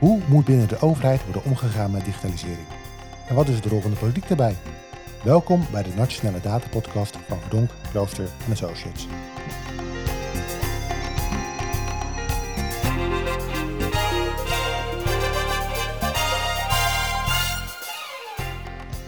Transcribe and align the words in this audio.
Hoe 0.00 0.20
moet 0.28 0.44
binnen 0.44 0.68
de 0.68 0.80
overheid 0.80 1.24
worden 1.24 1.44
omgegaan 1.44 1.90
met 1.90 2.04
digitalisering? 2.04 2.66
En 3.28 3.34
wat 3.34 3.48
is 3.48 3.60
de 3.60 3.68
rol 3.68 3.80
van 3.80 3.90
de 3.90 3.96
politiek 3.96 4.28
daarbij? 4.28 4.56
Welkom 5.24 5.66
bij 5.72 5.82
de 5.82 5.94
Nationale 5.96 6.40
Data 6.40 6.68
Podcast 6.68 7.16
van 7.16 7.38
Verdonk, 7.40 7.70
Klooster 7.90 8.28
en 8.46 8.52
Associates. 8.52 9.06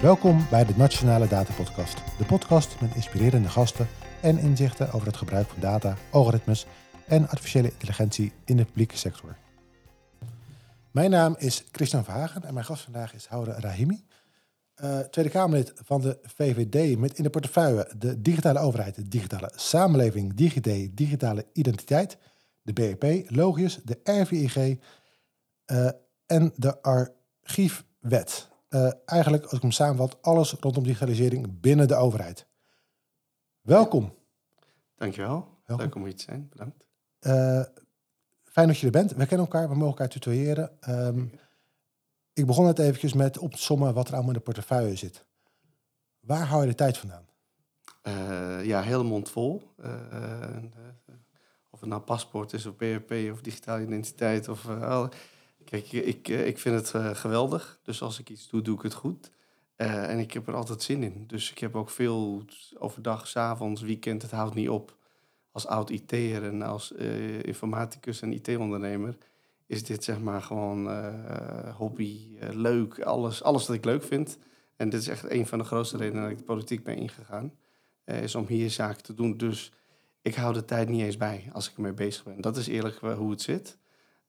Welkom 0.00 0.46
bij 0.50 0.64
de 0.64 0.74
Nationale 0.77 1.29
Data 1.29 1.52
Podcast, 1.52 2.02
de 2.18 2.24
podcast 2.24 2.80
met 2.80 2.95
inspirerende 2.95 3.48
gasten 3.48 3.88
en 4.20 4.38
inzichten 4.38 4.93
over 4.93 5.06
het 5.06 5.16
gebruik 5.16 5.48
van 5.48 5.61
data, 5.61 5.96
algoritmes 6.11 6.66
en 7.06 7.29
artificiële 7.29 7.70
intelligentie 7.70 8.32
in 8.44 8.56
de 8.56 8.64
publieke 8.64 8.96
sector. 8.96 9.36
Mijn 10.92 11.10
naam 11.10 11.34
is 11.38 11.64
Christian 11.70 12.04
Verhagen 12.04 12.44
en 12.44 12.54
mijn 12.54 12.66
gast 12.66 12.82
vandaag 12.82 13.14
is 13.14 13.26
Houde 13.26 13.52
Rahimi, 13.52 14.04
uh, 14.84 14.98
Tweede 14.98 15.30
Kamerlid 15.30 15.72
van 15.74 16.00
de 16.00 16.18
VVD 16.22 16.98
met 16.98 17.18
in 17.18 17.22
de 17.22 17.30
portefeuille 17.30 17.90
de 17.98 18.20
digitale 18.20 18.58
overheid, 18.58 18.94
de 18.94 19.08
digitale 19.08 19.52
samenleving, 19.54 20.34
DigiD, 20.34 20.96
digitale 20.96 21.46
identiteit, 21.52 22.18
de 22.62 22.72
BEP, 22.72 23.30
Logius, 23.30 23.80
de 23.84 24.00
RVIG 24.02 24.56
uh, 24.56 25.90
en 26.26 26.52
de 26.56 26.82
archiefwet. 26.82 28.48
Uh, 28.68 28.93
eigenlijk, 29.04 29.43
als 29.43 29.52
ik 29.52 29.62
hem 29.62 29.70
samenvat, 29.70 30.22
alles 30.22 30.52
rondom 30.52 30.84
digitalisering 30.84 31.60
binnen 31.60 31.88
de 31.88 31.94
overheid. 31.94 32.46
Welkom. 33.60 34.14
Dankjewel. 34.96 35.58
Welkom. 35.64 35.86
Leuk 35.86 35.94
om 35.94 36.04
hier 36.04 36.16
te 36.16 36.22
zijn. 36.22 36.48
Bedankt. 36.48 36.84
Fijn 38.52 38.66
dat 38.66 38.78
je 38.78 38.86
er 38.86 38.92
bent. 38.92 39.10
We 39.10 39.27
kennen 39.27 39.46
elkaar, 39.46 39.68
we 39.68 39.74
mogen 39.74 39.88
elkaar 39.88 40.08
tutoyeren. 40.08 40.70
Um, 40.88 41.32
ik 42.32 42.46
begon 42.46 42.64
net 42.64 42.78
eventjes 42.78 43.12
met 43.12 43.38
op 43.38 43.52
te 43.52 43.62
sommen 43.62 43.94
wat 43.94 44.08
er 44.08 44.12
allemaal 44.14 44.32
in 44.32 44.38
de 44.38 44.44
portefeuille 44.44 44.96
zit. 44.96 45.24
Waar 46.20 46.46
hou 46.46 46.62
je 46.62 46.68
de 46.68 46.74
tijd 46.74 46.98
vandaan? 46.98 47.27
Uh, 48.02 48.64
ja, 48.64 48.82
hele 48.82 49.02
mond 49.02 49.30
vol. 49.30 49.62
Uh, 49.84 49.90
of 51.70 51.80
het 51.80 51.88
nou 51.88 52.02
paspoort 52.02 52.52
is 52.52 52.66
of 52.66 52.77
BRP 52.77 53.12
of 53.32 53.40
digitale 53.40 53.82
identiteit. 53.82 54.48
Of, 54.48 54.68
kijk, 55.64 55.92
ik, 55.92 56.28
ik 56.28 56.58
vind 56.58 56.92
het 56.92 57.16
geweldig. 57.18 57.80
Dus 57.82 58.02
als 58.02 58.18
ik 58.18 58.30
iets 58.30 58.48
doe, 58.48 58.62
doe 58.62 58.77
ik 58.77 58.82
het 58.82 58.94
goed. 58.94 59.30
en 59.77 60.18
ik 60.18 60.32
heb 60.32 60.48
er 60.48 60.55
altijd 60.55 60.82
zin 60.82 61.02
in. 61.02 61.24
Dus 61.27 61.50
ik 61.50 61.58
heb 61.58 61.77
ook 61.77 61.90
veel 61.90 62.44
overdag, 62.78 63.28
s 63.28 63.36
avonds, 63.36 63.82
weekend. 63.82 64.22
Het 64.22 64.30
houdt 64.30 64.55
niet 64.55 64.68
op 64.68 64.96
als 65.53 65.67
oud 65.67 65.91
IT'er 65.91 66.45
en 66.45 66.62
als 66.62 66.92
uh, 66.92 67.42
informaticus 67.42 68.22
en 68.22 68.33
IT-ondernemer 68.33 69.17
is 69.67 69.84
dit 69.84 70.05
zeg 70.05 70.20
maar 70.20 70.42
gewoon 70.42 70.86
uh, 70.86 71.77
hobby, 71.77 72.28
uh, 72.42 72.48
leuk, 72.53 73.00
alles, 73.00 73.42
alles 73.42 73.67
wat 73.67 73.77
ik 73.77 73.84
leuk 73.84 74.03
vind. 74.03 74.39
En 74.77 74.89
dit 74.89 75.00
is 75.00 75.08
echt 75.08 75.30
een 75.30 75.47
van 75.47 75.58
de 75.58 75.64
grootste 75.64 75.97
redenen 75.97 76.23
dat 76.23 76.30
ik 76.30 76.39
de 76.39 76.45
politiek 76.45 76.84
ben 76.84 76.97
ingegaan, 76.97 77.53
is 78.05 78.34
om 78.34 78.47
hier 78.47 78.70
zaken 78.70 79.03
te 79.03 79.14
doen. 79.14 79.36
Dus 79.36 79.73
ik 80.23 80.34
hou 80.34 80.55
de 80.55 80.64
tijd 80.64 80.89
niet 80.89 81.03
eens 81.03 81.17
bij 81.17 81.50
als 81.53 81.70
ik 81.70 81.77
ermee 81.77 81.92
bezig 81.92 82.25
ben. 82.25 82.41
Dat 82.41 82.56
is 82.56 82.67
eerlijk 82.67 82.98
hoe 82.98 83.30
het 83.30 83.42
zit. 83.42 83.78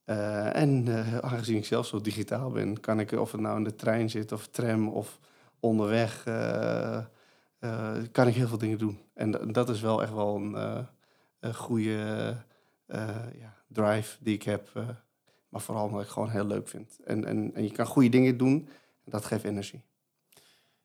en 0.06 0.88
aangezien 1.22 1.58
ik 1.58 1.66
zelf 1.66 1.86
zo 1.86 2.02
digitaal 2.02 2.52
ben, 2.52 2.80
kan 2.80 3.00
ik, 3.00 3.12
of 3.12 3.32
het 3.32 3.42
nou 3.42 3.58
in 3.58 3.64
de 3.64 3.76
trein 3.76 4.10
zit 4.10 4.32
of 4.32 4.48
tram 4.48 4.88
of 4.88 5.20
onderweg, 5.60 6.24
kan 8.12 8.28
ik 8.28 8.36
heel 8.36 8.48
veel 8.48 8.58
dingen 8.58 8.78
doen. 8.78 9.00
En 9.14 9.52
dat 9.52 9.70
is 9.70 9.82
wel 9.82 10.02
echt 10.02 10.14
wel 10.14 10.36
een 10.36 10.88
goede 11.52 12.38
uh, 12.88 13.16
ja, 13.40 13.54
drive 13.68 14.18
die 14.20 14.34
ik 14.34 14.44
heb. 14.44 14.72
Uh, 14.78 14.90
maar 15.50 15.62
vooral 15.62 15.86
omdat 15.86 16.02
ik 16.02 16.08
gewoon 16.08 16.30
heel 16.30 16.46
leuk 16.46 16.68
vind. 16.68 17.00
En, 17.06 17.26
en, 17.26 17.56
en 17.56 17.64
je 17.64 17.72
kan 17.72 17.86
goede 17.86 18.10
dingen 18.10 18.38
doen. 18.38 18.68
En 19.04 19.12
dat 19.12 19.26
geeft 19.26 19.44
energie. 19.44 19.82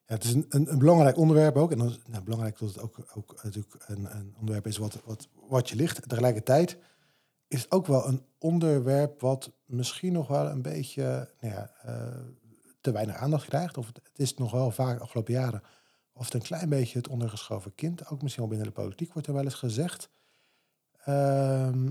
Ja, 0.07 0.15
het 0.15 0.25
is 0.25 0.35
een, 0.35 0.47
een, 0.49 0.79
belangrijk 0.79 1.17
onderwerp 1.17 1.57
ook. 1.57 1.73
En 1.73 1.79
dan 1.79 1.97
nou, 2.07 2.23
belangrijk 2.23 2.59
dat 2.59 2.69
het 2.69 2.81
ook, 2.81 2.99
ook 3.15 3.43
natuurlijk 3.43 3.75
een, 3.87 4.17
een 4.17 4.35
onderwerp 4.39 4.67
is 4.67 4.77
wat, 4.77 5.01
wat, 5.05 5.29
wat 5.49 5.69
je 5.69 5.77
ligt. 5.77 6.09
Tegelijkertijd 6.09 6.79
is 7.49 7.63
het 7.63 7.71
ook 7.71 7.87
wel 7.87 8.07
een 8.07 8.23
onderwerp 8.39 9.21
wat 9.21 9.53
misschien 9.65 10.13
nog 10.13 10.29
wel 10.29 10.47
een 10.47 10.63
beetje 10.63 11.31
nou 11.41 11.55
ja, 11.55 11.71
uh, 11.87 11.93
te 12.81 12.93
weinig 12.93 13.17
aandacht 13.17 13.47
krijgt. 13.47 13.79
Of 13.79 13.87
het, 13.87 14.01
het, 14.03 14.19
is 14.19 14.35
nog 14.35 14.51
wel 14.51 14.71
vaak 14.71 15.01
afgelopen 15.01 15.33
jaren 15.33 15.63
of 16.13 16.25
het 16.25 16.35
een 16.35 16.43
klein 16.43 16.69
beetje 16.69 16.99
het 16.99 17.09
ondergeschoven 17.09 17.75
kind. 17.75 18.09
Ook 18.09 18.23
misschien 18.23 18.43
wel 18.43 18.53
binnen 18.53 18.75
de 18.75 18.81
politiek 18.83 19.13
wordt 19.13 19.29
er 19.29 19.35
wel 19.35 19.45
eens 19.45 19.55
gezegd. 19.55 20.11
Ehm, 21.09 21.91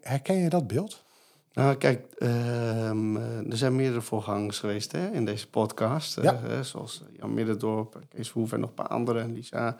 herken 0.00 0.36
je 0.36 0.48
dat 0.48 0.66
beeld? 0.66 1.04
Nou, 1.52 1.76
kijk, 1.76 2.14
ehm, 2.18 3.16
er 3.50 3.56
zijn 3.56 3.76
meerdere 3.76 4.00
voorgangers 4.00 4.58
geweest 4.58 4.92
hè, 4.92 5.10
in 5.10 5.24
deze 5.24 5.48
podcast. 5.48 6.20
Ja. 6.22 6.40
Uh, 6.48 6.60
zoals 6.60 7.02
Jan 7.12 7.34
Middendorp, 7.34 8.00
Kees 8.08 8.30
Verhoeven 8.30 8.56
en 8.56 8.60
nog 8.60 8.70
een 8.70 8.76
paar 8.76 8.88
anderen, 8.88 9.32
Lisa. 9.32 9.76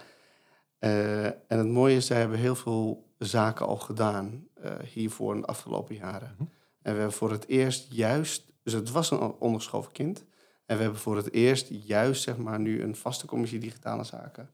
Uh, 0.80 1.24
en 1.24 1.34
het 1.46 1.68
mooie 1.68 1.96
is, 1.96 2.06
zij 2.06 2.18
hebben 2.18 2.38
heel 2.38 2.54
veel 2.54 3.06
zaken 3.18 3.66
al 3.66 3.76
gedaan 3.76 4.46
uh, 4.64 4.70
hiervoor 4.92 5.34
in 5.34 5.40
de 5.40 5.46
afgelopen 5.46 5.94
jaren. 5.94 6.34
Mhm. 6.34 6.42
En 6.82 6.92
we 6.92 6.98
hebben 6.98 7.16
voor 7.16 7.30
het 7.30 7.48
eerst 7.48 7.92
juist, 7.92 8.52
dus 8.62 8.72
het 8.72 8.90
was 8.90 9.10
een 9.10 9.18
ondergeschoven 9.38 9.92
kind. 9.92 10.24
En 10.66 10.76
we 10.76 10.82
hebben 10.82 11.00
voor 11.00 11.16
het 11.16 11.32
eerst 11.32 11.68
juist, 11.70 12.22
zeg 12.22 12.36
maar, 12.36 12.60
nu 12.60 12.82
een 12.82 12.96
vaste 12.96 13.26
commissie 13.26 13.58
digitale 13.58 14.04
zaken 14.04 14.50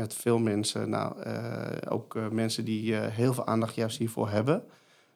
met 0.00 0.14
veel 0.14 0.38
mensen. 0.38 0.90
Nou, 0.90 1.26
uh, 1.26 1.76
ook 1.88 2.14
uh, 2.14 2.28
mensen 2.28 2.64
die 2.64 2.92
uh, 2.92 3.06
heel 3.06 3.34
veel 3.34 3.46
aandacht 3.46 3.74
juist 3.74 3.98
hiervoor 3.98 4.28
hebben. 4.28 4.64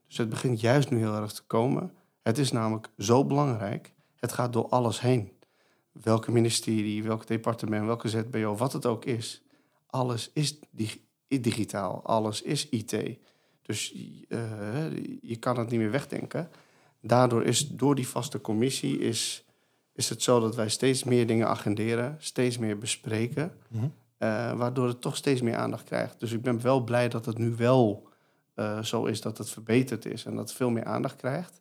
Dus 0.07 0.17
het 0.17 0.29
begint 0.29 0.61
juist 0.61 0.91
nu 0.91 0.99
heel 0.99 1.15
erg 1.15 1.33
te 1.33 1.43
komen. 1.47 1.93
Het 2.23 2.39
is 2.39 2.53
namelijk 2.53 2.89
zo 2.99 3.25
belangrijk. 3.25 3.93
Het 4.17 4.33
gaat 4.33 4.53
door 4.53 4.69
alles 4.69 5.01
heen. 5.01 5.33
Welke 5.93 6.33
ministerie, 6.33 7.03
welk 7.03 7.27
departement, 7.27 7.87
welke 7.87 8.09
ZBO, 8.09 8.57
wat 8.57 8.73
het 8.73 8.87
ook 8.87 9.05
is. 9.05 9.43
Alles 9.87 10.31
is 10.33 10.59
dig 10.71 10.99
digitaal. 11.29 12.01
Alles 12.05 12.43
is 12.43 12.69
IT. 12.69 13.19
Dus 13.63 13.89
je 15.23 15.37
kan 15.39 15.59
het 15.59 15.71
niet 15.71 15.81
meer 15.81 15.91
wegdenken. 15.91 16.51
Daardoor 17.01 17.45
is 17.45 17.69
door 17.69 17.95
die 17.95 18.09
vaste 18.09 18.41
commissie 18.41 18.99
is, 18.99 19.45
is 19.93 20.09
het 20.09 20.23
zo 20.23 20.41
dat 20.41 20.55
wij 20.55 20.69
steeds 20.69 21.05
meer 21.05 21.27
dingen 21.27 21.49
agenderen, 21.49 22.17
steeds 22.19 22.59
meer 22.59 22.79
bespreken. 22.79 23.53
-hmm. 23.69 23.93
Uh, 24.25 24.53
waardoor 24.53 24.89
het 24.89 25.01
toch 25.01 25.17
steeds 25.17 25.41
meer 25.41 25.57
aandacht 25.57 25.85
krijgt. 25.85 26.21
Dus 26.21 26.33
ik 26.33 26.43
ben 26.43 26.63
wel 26.63 26.81
blij 26.81 27.09
dat 27.09 27.27
het 27.27 27.39
nu 27.39 27.55
wel 27.57 28.09
uh, 28.55 28.83
zo 28.83 29.05
is 29.05 29.21
dat 29.21 29.39
het 29.39 29.51
verbeterd 29.51 30.05
is 30.05 30.25
en 30.25 30.35
dat 30.35 30.49
het 30.49 30.57
veel 30.57 30.71
meer 30.71 30.85
aandacht 30.85 31.17
krijgt. 31.17 31.61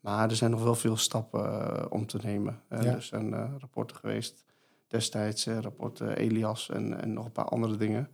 Maar 0.00 0.30
er 0.30 0.36
zijn 0.36 0.50
nog 0.50 0.62
wel 0.62 0.74
veel 0.74 0.96
stappen 0.96 1.44
uh, 1.44 1.84
om 1.88 2.06
te 2.06 2.18
nemen. 2.22 2.60
Ja. 2.70 2.76
Er 2.76 3.02
zijn 3.02 3.58
rapporten 3.58 3.96
geweest 3.96 4.44
destijds, 4.86 5.46
rapporten 5.46 6.16
Elias 6.16 6.68
en, 6.68 7.00
en, 7.00 7.12
nog 7.12 7.24
een 7.24 7.32
paar 7.32 7.48
andere 7.48 7.76
dingen. 7.76 8.08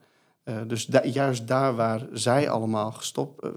dus 0.67 0.87
da 0.87 1.05
juist 1.05 1.49
daar 1.49 1.75
waar 1.75 2.07
zij 2.13 2.51
allemaal 2.51 2.93
gestopt, 2.93 3.49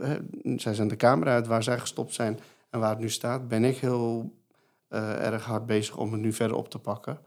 zij 0.55 0.73
zijn 0.73 0.87
de 0.87 0.95
camera 0.95 1.33
uit, 1.33 1.47
waar 1.47 1.63
zij 1.63 1.79
gestopt 1.79 2.13
zijn 2.13 2.39
en 2.69 2.79
waar 2.79 2.89
het 2.89 2.99
nu 2.99 3.09
staat, 3.09 3.47
ben 3.47 3.63
ik 3.63 3.77
heel 3.77 4.33
erg 4.87 5.45
hard 5.45 5.65
bezig 5.65 5.97
om 5.97 6.11
het 6.11 6.21
nu 6.21 6.33
verder 6.33 6.57
op 6.57 6.69
te 6.69 6.79
pakken. 6.79 7.19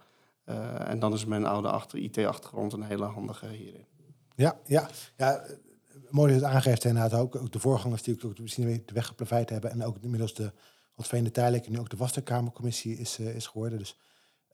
Uh, 0.53 0.89
en 0.89 0.99
dan 0.99 1.13
is 1.13 1.25
mijn 1.25 1.47
oude 1.47 1.69
achter 1.69 1.99
IT-achtergrond 1.99 2.73
een 2.73 2.83
hele 2.83 3.05
handige 3.05 3.47
hierin. 3.47 3.87
Ja, 4.35 4.59
ja, 4.67 4.89
ja. 5.17 5.45
Mooi 6.11 6.33
dat 6.33 6.43
het 6.43 6.51
aangeeft 6.51 6.85
inderdaad 6.85 7.21
ook, 7.21 7.37
ook 7.37 7.53
de 7.53 7.59
voorgangers 7.59 8.03
die 8.03 8.25
ook 8.25 8.39
misschien 8.39 8.83
de 8.87 8.95
weg 8.95 9.07
geplaveid 9.07 9.51
hebben. 9.51 9.71
En 9.71 9.85
ook 9.85 9.97
inmiddels 10.01 10.35
de 10.35 10.53
wat 10.95 11.07
vreemde 11.07 11.31
tijdelijk 11.31 11.69
nu 11.69 11.79
ook 11.79 11.91
de 11.91 11.97
Wasterkamercommissie 11.97 12.99
is, 12.99 13.19
uh, 13.19 13.35
is 13.35 13.47
geworden. 13.47 13.79
Dus, 13.79 13.99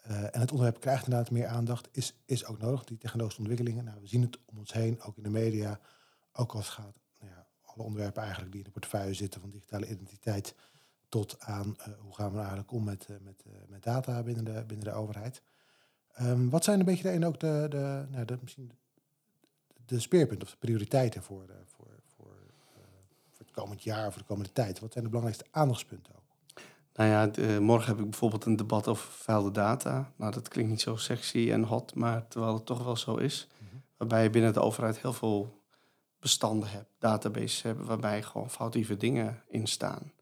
uh, 0.06 0.22
en 0.22 0.40
het 0.40 0.50
onderwerp 0.50 0.80
krijgt 0.80 1.04
inderdaad 1.04 1.30
meer 1.30 1.46
aandacht. 1.46 1.88
Is, 1.92 2.14
is 2.24 2.46
ook 2.46 2.58
nodig, 2.58 2.84
die 2.84 2.98
technologische 2.98 3.40
ontwikkelingen. 3.40 3.84
Nou, 3.84 4.00
we 4.00 4.06
zien 4.06 4.22
het 4.22 4.38
om 4.44 4.58
ons 4.58 4.72
heen, 4.72 5.02
ook 5.02 5.16
in 5.16 5.22
de 5.22 5.30
media. 5.30 5.80
Ook 6.32 6.52
als 6.54 6.66
het 6.66 6.74
gaat, 6.74 6.96
nou 7.20 7.32
ja, 7.32 7.46
alle 7.62 7.84
onderwerpen 7.84 8.22
eigenlijk 8.22 8.50
die 8.52 8.60
in 8.60 8.66
de 8.66 8.72
portefeuille 8.72 9.14
zitten, 9.14 9.40
van 9.40 9.50
digitale 9.50 9.88
identiteit 9.88 10.54
tot 11.08 11.40
aan 11.40 11.76
hoe 11.98 12.14
gaan 12.14 12.32
we 12.32 12.38
eigenlijk 12.38 12.72
om 12.72 12.84
met, 12.84 13.08
met, 13.22 13.44
met 13.68 13.82
data 13.82 14.22
binnen 14.22 14.44
de, 14.44 14.64
binnen 14.66 14.86
de 14.86 14.92
overheid. 14.92 15.42
Um, 16.22 16.50
wat 16.50 16.64
zijn 16.64 16.78
een 16.78 16.84
beetje 16.84 17.02
de, 17.02 17.08
en 17.08 17.24
ook 17.24 17.40
de, 17.40 17.66
de, 17.70 18.04
nou, 18.10 18.24
de, 18.24 18.38
misschien 18.40 18.70
de 19.86 20.00
speerpunten 20.00 20.46
of 20.46 20.52
de 20.52 20.58
prioriteiten 20.58 21.22
voor, 21.22 21.44
uh, 21.48 21.54
voor, 21.66 21.86
voor, 22.16 22.26
uh, 22.26 22.82
voor 23.30 23.46
het 23.46 23.54
komend 23.54 23.82
jaar 23.82 24.06
of 24.06 24.12
voor 24.12 24.22
de 24.22 24.28
komende 24.28 24.52
tijd? 24.52 24.80
Wat 24.80 24.92
zijn 24.92 25.04
de 25.04 25.10
belangrijkste 25.10 25.50
aandachtspunten 25.50 26.14
ook? 26.14 26.22
Nou 26.94 27.10
ja, 27.10 27.26
de, 27.26 27.58
morgen 27.60 27.88
heb 27.88 27.98
ik 27.98 28.10
bijvoorbeeld 28.10 28.44
een 28.44 28.56
debat 28.56 28.88
over 28.88 29.10
vuile 29.10 29.50
data. 29.50 30.12
Nou, 30.16 30.32
dat 30.32 30.48
klinkt 30.48 30.70
niet 30.70 30.80
zo 30.80 30.96
sexy 30.96 31.48
en 31.52 31.62
hot, 31.62 31.94
maar 31.94 32.28
terwijl 32.28 32.54
het 32.54 32.66
toch 32.66 32.84
wel 32.84 32.96
zo 32.96 33.16
is. 33.16 33.48
Mm 33.60 33.68
-hmm. 33.68 33.82
Waarbij 33.96 34.22
je 34.22 34.30
binnen 34.30 34.52
de 34.52 34.60
overheid 34.60 35.00
heel 35.00 35.12
veel 35.12 35.62
bestanden 36.20 36.68
hebt, 36.68 36.90
databases 36.98 37.62
hebben, 37.62 37.86
waarbij 37.86 38.22
gewoon 38.22 38.50
foutieve 38.50 38.96
dingen 38.96 39.42
in 39.48 39.66
staan. 39.66 40.12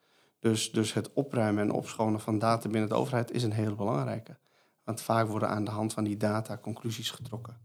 Dus, 0.40 0.72
dus 0.72 0.93
het 0.93 1.12
opruimen 1.12 1.62
en 1.62 1.70
opschonen 1.70 2.20
van 2.20 2.38
data 2.38 2.69
binnen 2.69 2.88
de 2.88 2.94
overheid 2.94 3.31
is 3.31 3.43
een 3.43 3.52
hele 3.52 3.75
belangrijke. 3.75 4.37
Want 4.86 5.00
vaak 5.00 5.28
worden 5.28 5.48
aan 5.48 5.64
de 5.64 5.70
hand 5.70 5.92
van 5.92 6.04
die 6.04 6.16
data 6.16 6.58
conclusies 6.58 7.10
getrokken. 7.10 7.58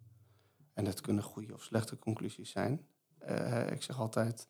En 0.74 0.84
dat 0.84 1.02
kunnen 1.02 1.24
goede 1.24 1.54
of 1.54 1.64
slechte 1.64 2.00
conclusies 2.00 2.52
zijn. 2.52 2.86
Uh, 3.30 3.72
ik 3.72 3.84
zeg 3.84 4.00
altijd, 4.00 4.48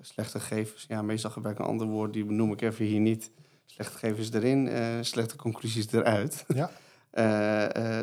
slechte 0.00 0.40
gegevens, 0.40 0.84
ja, 0.88 1.02
meestal 1.02 1.30
gebruik 1.30 1.58
ik 1.58 1.64
een 1.64 1.70
ander 1.70 1.86
woord, 1.86 2.12
die 2.12 2.24
benoem 2.24 2.52
ik 2.52 2.60
even 2.60 2.84
hier 2.84 3.00
niet. 3.00 3.30
Slechte 3.64 3.92
gegevens 3.92 4.32
erin, 4.32 5.04
slechte 5.04 5.36
conclusies 5.36 5.92
eruit. 5.92 6.44
Ja. 6.48 6.70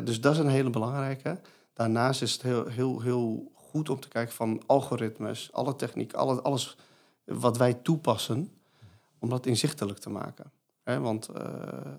dus 0.04 0.20
dat 0.20 0.32
is 0.32 0.38
een 0.38 0.48
hele 0.48 0.70
belangrijke. 0.70 1.40
Daarnaast 1.72 2.22
is 2.22 2.32
het 2.32 2.42
heel, 2.42 2.66
heel, 2.66 3.00
heel 3.00 3.52
goed 3.54 3.88
om 3.88 4.00
te 4.00 4.08
kijken 4.08 4.34
van 4.34 4.62
algoritmes, 4.66 5.52
alle 5.52 5.76
techniek, 5.76 6.12
alle, 6.12 6.42
alles 6.42 6.76
wat 7.24 7.56
wij 7.56 7.74
toepassen, 7.74 8.52
om 9.18 9.28
dat 9.28 9.46
inzichtelijk 9.46 9.98
te 9.98 10.10
maken. 10.10 10.52
Want 10.84 11.28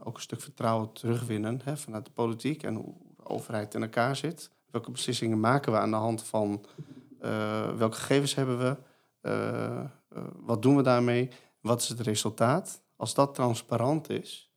ook 0.04 0.16
een 0.16 0.22
stuk 0.22 0.42
vertrouwen 0.42 0.94
terugwinnen 0.94 1.62
vanuit 1.78 2.06
de 2.06 2.12
politiek 2.12 2.64
en 2.64 2.76
hoe 2.76 2.94
de 3.18 3.26
overheid 3.26 3.74
in 3.74 3.82
elkaar 3.82 4.16
zit. 4.16 4.52
Welke 4.72 4.92
beslissingen 4.92 5.40
maken 5.40 5.72
we 5.72 5.78
aan 5.78 5.92
de 5.92 5.98
hand 5.98 6.24
van 6.24 6.66
uh, 7.22 7.76
welke 7.76 7.96
gegevens 7.96 8.36
hebben 8.36 8.58
we? 8.58 8.78
Uh, 9.22 9.86
wat 10.36 10.62
doen 10.62 10.76
we 10.76 10.82
daarmee? 10.82 11.30
Wat 11.62 11.82
is 11.82 11.90
het 11.90 12.00
resultaat? 12.00 12.82
Als 12.96 13.14
dat 13.14 13.36
transparant 13.36 14.10
is, 14.10 14.54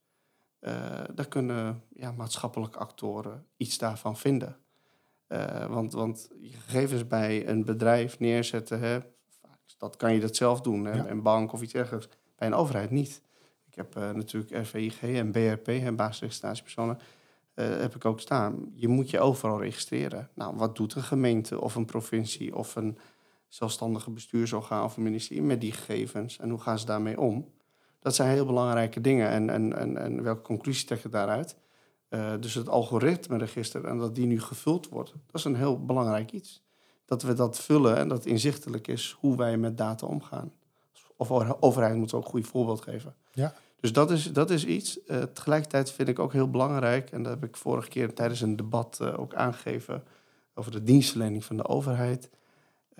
dan 1.14 1.28
kunnen 1.28 1.82
ja, 1.94 2.12
maatschappelijke 2.12 2.78
actoren 2.78 3.46
iets 3.56 3.78
daarvan 3.78 4.16
vinden. 4.16 4.56
want, 5.68 5.92
want 5.92 6.28
je 6.40 6.56
gegevens 6.56 7.06
bij 7.06 7.48
een 7.48 7.64
bedrijf 7.64 8.18
neerzetten, 8.18 8.80
hè, 8.80 8.98
dat 9.78 9.96
kan 9.96 10.14
je 10.14 10.20
dat 10.20 10.36
zelf 10.36 10.60
doen, 10.60 10.84
hè, 10.84 11.08
een 11.08 11.22
bank 11.22 11.52
of 11.52 11.62
iets 11.62 11.72
dergelijks. 11.72 12.08
Bij 12.36 12.48
een 12.48 12.54
overheid 12.54 12.90
niet. 12.90 13.22
Ik 13.78 13.84
heb 13.92 14.14
natuurlijk 14.14 14.56
RVIG 14.66 15.02
en 15.02 15.30
BRP, 15.30 15.68
en 15.68 15.96
basisregistratiepersonen 15.96 16.98
uh, 17.54 17.66
heb 17.80 17.94
ik 17.94 18.04
ook 18.04 18.20
staan. 18.20 18.72
Je 18.74 18.88
moet 18.88 19.10
je 19.10 19.20
overal 19.20 19.60
registreren. 19.60 20.28
Nou, 20.34 20.56
wat 20.56 20.76
doet 20.76 20.94
een 20.94 21.02
gemeente 21.02 21.60
of 21.60 21.74
een 21.74 21.84
provincie 21.84 22.56
of 22.56 22.76
een 22.76 22.98
zelfstandige 23.48 24.10
bestuursorgaan 24.10 24.84
of 24.84 24.96
een 24.96 25.02
ministerie 25.02 25.42
met 25.42 25.60
die 25.60 25.72
gegevens 25.72 26.38
en 26.38 26.50
hoe 26.50 26.60
gaan 26.60 26.78
ze 26.78 26.86
daarmee 26.86 27.20
om? 27.20 27.50
Dat 28.00 28.14
zijn 28.14 28.30
heel 28.30 28.46
belangrijke 28.46 29.00
dingen. 29.00 29.28
En, 29.28 29.50
en, 29.50 29.76
en, 29.76 29.96
en 29.96 30.22
welke 30.22 30.42
conclusie 30.42 30.86
trek 30.86 31.02
je 31.02 31.08
daaruit? 31.08 31.56
Uh, 32.10 32.32
dus 32.40 32.54
het 32.54 32.68
algoritme-register 32.68 33.84
en 33.84 33.98
dat 33.98 34.14
die 34.14 34.26
nu 34.26 34.40
gevuld 34.40 34.88
wordt, 34.88 35.12
dat 35.26 35.34
is 35.34 35.44
een 35.44 35.56
heel 35.56 35.84
belangrijk 35.84 36.32
iets. 36.32 36.62
Dat 37.04 37.22
we 37.22 37.34
dat 37.34 37.58
vullen 37.58 37.96
en 37.96 38.08
dat 38.08 38.26
inzichtelijk 38.26 38.88
is 38.88 39.16
hoe 39.20 39.36
wij 39.36 39.56
met 39.56 39.78
data 39.78 40.06
omgaan. 40.06 40.52
Of 41.16 41.30
overheid 41.60 41.96
moet 41.96 42.14
ook 42.14 42.24
een 42.24 42.30
goed 42.30 42.46
voorbeeld 42.46 42.80
geven. 42.80 43.14
Ja. 43.32 43.54
Dus 43.80 43.92
dat 43.92 44.10
is, 44.10 44.32
dat 44.32 44.50
is 44.50 44.64
iets. 44.64 44.98
Uh, 45.06 45.22
tegelijkertijd 45.22 45.92
vind 45.92 46.08
ik 46.08 46.18
ook 46.18 46.32
heel 46.32 46.50
belangrijk, 46.50 47.10
en 47.10 47.22
dat 47.22 47.32
heb 47.32 47.44
ik 47.44 47.56
vorige 47.56 47.88
keer 47.88 48.14
tijdens 48.14 48.40
een 48.40 48.56
debat 48.56 48.98
uh, 49.02 49.20
ook 49.20 49.34
aangegeven 49.34 50.04
over 50.54 50.72
de 50.72 50.82
dienstverlening 50.82 51.44
van 51.44 51.56
de 51.56 51.66
overheid. 51.66 52.30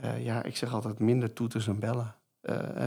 Uh, 0.04 0.24
ja, 0.24 0.42
ik 0.42 0.56
zeg 0.56 0.74
altijd 0.74 0.98
minder 0.98 1.32
toeters 1.32 1.66
en 1.66 1.78
bellen. 1.78 2.14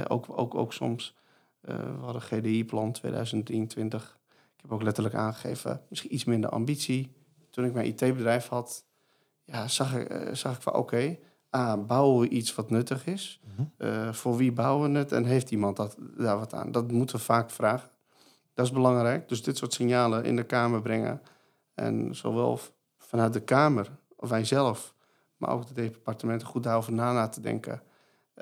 ook, 0.08 0.26
ook, 0.30 0.56
ook 0.56 0.74
soms, 0.74 1.16
we 1.62 1.98
hadden 2.00 2.22
GDI-plan 2.22 2.92
2023. 2.92 4.20
Ik 4.56 4.62
heb 4.62 4.72
ook 4.72 4.84
letterlijk 4.84 5.16
aangegeven, 5.16 5.82
misschien 5.90 6.14
iets 6.14 6.24
minder 6.24 6.50
ambitie. 6.50 7.16
Toen 7.50 7.66
ik 7.66 7.74
mijn 7.74 7.88
IT-bedrijf 7.88 8.48
had, 8.48 8.86
ja, 9.44 9.68
zag, 9.68 9.96
ik, 9.96 10.36
zag 10.36 10.56
ik 10.56 10.62
van 10.62 10.74
oké, 10.74 11.18
A, 11.56 11.78
bouwen 11.78 12.20
we 12.20 12.30
iets 12.30 12.56
wat 12.56 12.70
nuttig 12.70 13.06
is? 13.06 13.40
Mm 13.58 13.70
voor 14.12 14.38
wie 14.38 14.52
bouwen 14.52 14.92
we 14.92 14.98
het 14.98 15.12
en 15.12 15.26
heeft 15.26 15.52
iemand 15.52 15.78
dat, 15.78 15.96
daar 16.18 16.38
wat 16.38 16.54
aan? 16.54 16.72
Dat 16.72 16.92
moeten 16.92 17.16
we 17.16 17.22
vaak 17.22 17.50
vragen. 17.50 17.90
Dat 18.54 18.66
is 18.66 18.72
belangrijk. 18.72 19.30
Dus 19.30 19.44
dit 19.44 19.58
soort 19.58 19.74
signalen 19.74 20.24
in 20.24 20.36
de 20.36 20.44
Kamer 20.44 20.82
brengen. 20.82 21.22
En 21.74 22.16
zowel 22.16 22.60
vanuit 22.98 23.34
de 23.34 23.40
Kamer, 23.40 23.90
of 24.16 24.30
wij 24.30 24.46
zelf, 24.46 24.94
maar 25.38 25.50
ook 25.50 25.68
de 25.68 25.74
departementen 25.74 26.48
goed 26.48 26.64
daarover 26.64 26.94
na 26.94 27.14
laten 27.14 27.42
denken. 27.42 27.82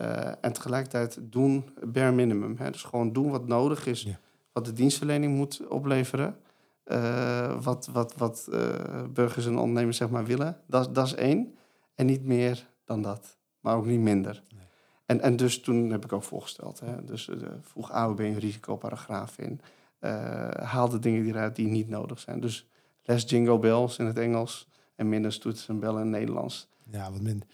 Uh, 0.02 0.28
en 0.42 0.54
tegelijkertijd 0.54 1.20
doen 1.22 1.70
bare 1.84 2.12
minimum. 2.12 2.56
Hè? 2.58 2.72
Dus 2.72 2.84
gewoon 2.84 3.14
doen 3.14 3.30
wat 3.30 3.48
nodig 3.48 3.86
is, 3.86 4.08
wat 4.52 4.66
de 4.66 4.74
dienstverlening 4.74 5.36
moet 5.36 5.68
opleveren. 5.68 6.38
Uh, 6.86 7.62
wat 7.62 7.90
wat, 7.92 8.16
wat 8.18 8.48
uh, 8.52 8.70
burgers 9.14 9.46
en 9.46 9.58
ondernemers 9.58 9.98
zeg 9.98 10.10
maar 10.10 10.26
willen. 10.26 10.58
Dat, 10.66 10.96
dat 10.96 11.06
is 11.06 11.16
één. 11.16 11.56
En 11.96 12.06
niet 12.06 12.26
meer 12.26 12.69
dan 12.90 13.02
dat, 13.02 13.38
maar 13.60 13.76
ook 13.76 13.86
niet 13.86 14.00
minder. 14.00 14.44
Nee. 14.56 14.66
En, 15.06 15.22
en 15.22 15.36
dus 15.36 15.62
toen 15.62 15.90
heb 15.90 16.04
ik 16.06 16.14
ook 16.14 16.24
voorgesteld. 16.24 16.80
Hè, 16.80 17.04
dus 17.06 17.28
uh, 17.28 17.36
voeg 17.62 17.92
AOB 17.92 18.20
een 18.20 18.40
risicoparagraaf 18.40 19.38
in. 19.38 19.62
Uh, 20.02 20.50
haal 20.50 20.90
de 20.90 21.00
dingen 21.00 21.26
eruit 21.26 21.56
die 21.56 21.68
niet 21.68 21.90
nodig 21.90 22.20
zijn. 22.20 22.40
Dus 22.40 22.70
less 23.04 23.30
jingle 23.30 23.60
bells 23.60 23.98
in 23.98 24.06
het 24.06 24.18
Engels 24.18 24.70
en 24.96 25.10
minder 25.10 25.34
stoets 25.34 25.68
en 25.68 25.80
bellen 25.80 26.06
in 26.06 26.12
het 26.12 26.20
Nederlands. 26.20 26.70
Ja, 26.92 27.12
wat 27.12 27.22
minder. 27.22 27.48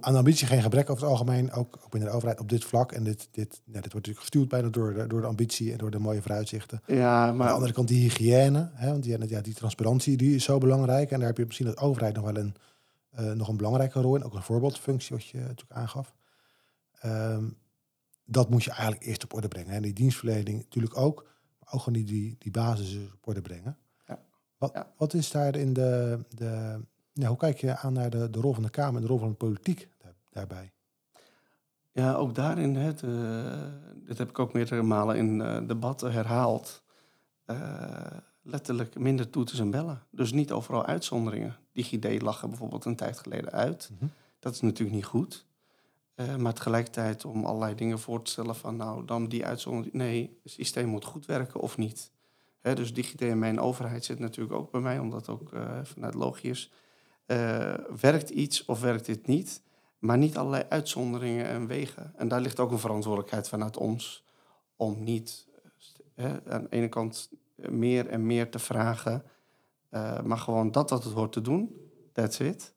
Aan 0.00 0.16
ambitie 0.16 0.46
geen 0.46 0.62
gebrek 0.62 0.90
over 0.90 1.02
het 1.02 1.12
algemeen, 1.12 1.52
ook, 1.52 1.78
ook 1.84 1.90
binnen 1.90 2.10
de 2.10 2.16
overheid 2.16 2.40
op 2.40 2.48
dit 2.48 2.64
vlak. 2.64 2.92
En 2.92 3.04
dit, 3.04 3.28
dit, 3.30 3.62
ja, 3.64 3.80
dit 3.80 3.92
wordt 3.92 3.94
natuurlijk 3.94 4.20
gestuurd 4.20 4.48
bijna 4.48 4.68
door 4.68 4.94
de, 4.94 5.06
door 5.06 5.20
de 5.20 5.26
ambitie 5.26 5.72
en 5.72 5.78
door 5.78 5.90
de 5.90 5.98
mooie 5.98 6.22
vooruitzichten. 6.22 6.82
Ja, 6.86 7.32
maar... 7.32 7.40
Aan 7.40 7.46
de 7.46 7.52
andere 7.52 7.72
kant 7.72 7.88
die 7.88 8.02
hygiëne, 8.02 8.70
hè, 8.74 8.90
want 8.90 9.02
die, 9.02 9.28
ja, 9.28 9.40
die 9.40 9.54
transparantie 9.54 10.16
die 10.16 10.34
is 10.34 10.44
zo 10.44 10.58
belangrijk. 10.58 11.10
En 11.10 11.18
daar 11.18 11.28
heb 11.28 11.36
je 11.36 11.44
misschien 11.44 11.66
als 11.66 11.76
overheid 11.76 12.14
nog 12.14 12.24
wel 12.24 12.36
een, 12.36 12.54
uh, 13.18 13.32
nog 13.32 13.48
een 13.48 13.56
belangrijke 13.56 14.00
rol 14.00 14.16
in. 14.16 14.24
Ook 14.24 14.34
een 14.34 14.42
voorbeeldfunctie, 14.42 15.16
wat 15.16 15.26
je 15.26 15.38
natuurlijk 15.38 15.72
aangaf. 15.72 16.14
Um, 17.04 17.58
dat 18.24 18.50
moet 18.50 18.64
je 18.64 18.70
eigenlijk 18.70 19.04
eerst 19.04 19.24
op 19.24 19.34
orde 19.34 19.48
brengen. 19.48 19.74
En 19.74 19.82
die 19.82 19.92
dienstverlening 19.92 20.58
natuurlijk 20.58 20.96
ook. 20.96 21.22
Maar 21.58 21.74
ook 21.74 21.80
gewoon 21.80 21.98
die, 21.98 22.04
die, 22.04 22.36
die 22.38 22.50
basis 22.50 22.96
op 23.12 23.26
orde 23.26 23.40
brengen. 23.40 23.78
Ja. 24.06 24.22
Wat, 24.58 24.70
ja. 24.74 24.92
wat 24.96 25.14
is 25.14 25.30
daar 25.30 25.56
in 25.56 25.72
de... 25.72 26.18
de 26.28 26.80
hoe 27.26 27.36
kijk 27.36 27.58
je 27.58 27.76
aan 27.76 27.92
naar 27.92 28.10
de, 28.10 28.30
de 28.30 28.40
rol 28.40 28.52
van 28.52 28.62
de 28.62 28.70
Kamer 28.70 28.94
en 28.94 29.00
de 29.00 29.06
rol 29.06 29.18
van 29.18 29.28
de 29.28 29.34
politiek 29.34 29.88
daar, 29.98 30.14
daarbij? 30.30 30.72
Ja, 31.92 32.14
ook 32.14 32.34
daarin, 32.34 32.76
hè, 32.76 32.94
dit 34.04 34.18
heb 34.18 34.28
ik 34.28 34.38
ook 34.38 34.52
meerdere 34.52 34.82
malen 34.82 35.16
in 35.16 35.40
uh, 35.40 35.66
debatten 35.66 36.12
herhaald. 36.12 36.82
Uh, 37.46 38.06
letterlijk 38.42 38.98
minder 38.98 39.30
toeters 39.30 39.58
en 39.58 39.70
bellen. 39.70 40.02
Dus 40.10 40.32
niet 40.32 40.52
overal 40.52 40.86
uitzonderingen. 40.86 41.56
DigiD 41.72 42.22
lag 42.22 42.42
er 42.42 42.48
bijvoorbeeld 42.48 42.84
een 42.84 42.96
tijd 42.96 43.18
geleden 43.18 43.50
uit. 43.52 43.88
Mm 43.90 43.96
-hmm. 43.98 44.10
Dat 44.38 44.54
is 44.54 44.60
natuurlijk 44.60 44.96
niet 44.96 45.04
goed. 45.04 45.46
Uh, 46.16 46.36
maar 46.36 46.54
tegelijkertijd 46.54 47.24
om 47.24 47.44
allerlei 47.44 47.74
dingen 47.74 47.98
voor 47.98 48.22
te 48.22 48.30
stellen 48.30 48.56
van 48.56 48.76
nou, 48.76 49.04
dan 49.04 49.28
die 49.28 49.46
uitzondering. 49.46 49.94
Nee, 49.94 50.38
het 50.42 50.52
systeem 50.52 50.88
moet 50.88 51.04
goed 51.04 51.26
werken 51.26 51.60
of 51.60 51.76
niet. 51.76 52.12
Hè, 52.60 52.74
dus 52.74 52.94
DigiD 52.94 53.20
en 53.20 53.38
mijn 53.38 53.60
overheid 53.60 54.04
zit 54.04 54.18
natuurlijk 54.18 54.56
ook 54.56 54.70
bij 54.70 54.80
mij, 54.80 54.98
omdat 54.98 55.28
ook 55.28 55.52
uh, 55.52 55.78
vanuit 55.82 56.14
logisch. 56.14 56.70
Uh, 57.26 57.74
werkt 58.00 58.30
iets 58.30 58.64
of 58.64 58.80
werkt 58.80 59.06
dit 59.06 59.26
niet? 59.26 59.62
Maar 59.98 60.18
niet 60.18 60.36
allerlei 60.36 60.64
uitzonderingen 60.68 61.46
en 61.46 61.66
wegen. 61.66 62.12
En 62.16 62.28
daar 62.28 62.40
ligt 62.40 62.60
ook 62.60 62.70
een 62.70 62.78
verantwoordelijkheid 62.78 63.48
vanuit 63.48 63.76
ons 63.76 64.24
om 64.76 65.02
niet 65.02 65.48
aan 66.46 66.62
de 66.62 66.66
ene 66.70 66.88
kant 66.88 67.30
meer 67.68 68.06
en 68.06 68.26
meer 68.26 68.50
te 68.50 68.58
vragen. 68.58 69.22
Uh, 69.90 70.20
maar 70.20 70.38
gewoon 70.38 70.72
dat 70.72 70.90
wat 70.90 71.04
het 71.04 71.12
hoort 71.12 71.32
te 71.32 71.40
doen, 71.40 71.76
that's 72.12 72.38
it. 72.38 72.74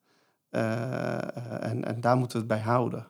Uh, 0.52 1.64
en, 1.64 1.86
en 1.86 2.02
daar 2.02 2.18
moeten 2.18 2.38
we 2.38 2.44
het 2.44 2.54
bij 2.54 2.72
houden. 2.72 3.08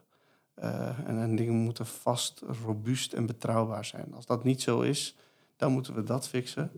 Uh, 0.63 1.00
en, 1.08 1.22
en, 1.22 1.36
dingen 1.36 1.53
moeten 1.53 1.86
vast, 1.86 2.44
robuust 2.65 3.13
en 3.13 3.25
betrouwbaar 3.25 3.86
zijn. 3.86 4.13
Als 4.13 4.25
dat 4.25 4.44
niet 4.44 4.62
zo 4.62 4.82
is, 4.82 5.18
dan 5.56 5.72
moeten 5.72 5.94
we 5.94 6.03
dat 6.03 6.27
fixen. 6.27 6.72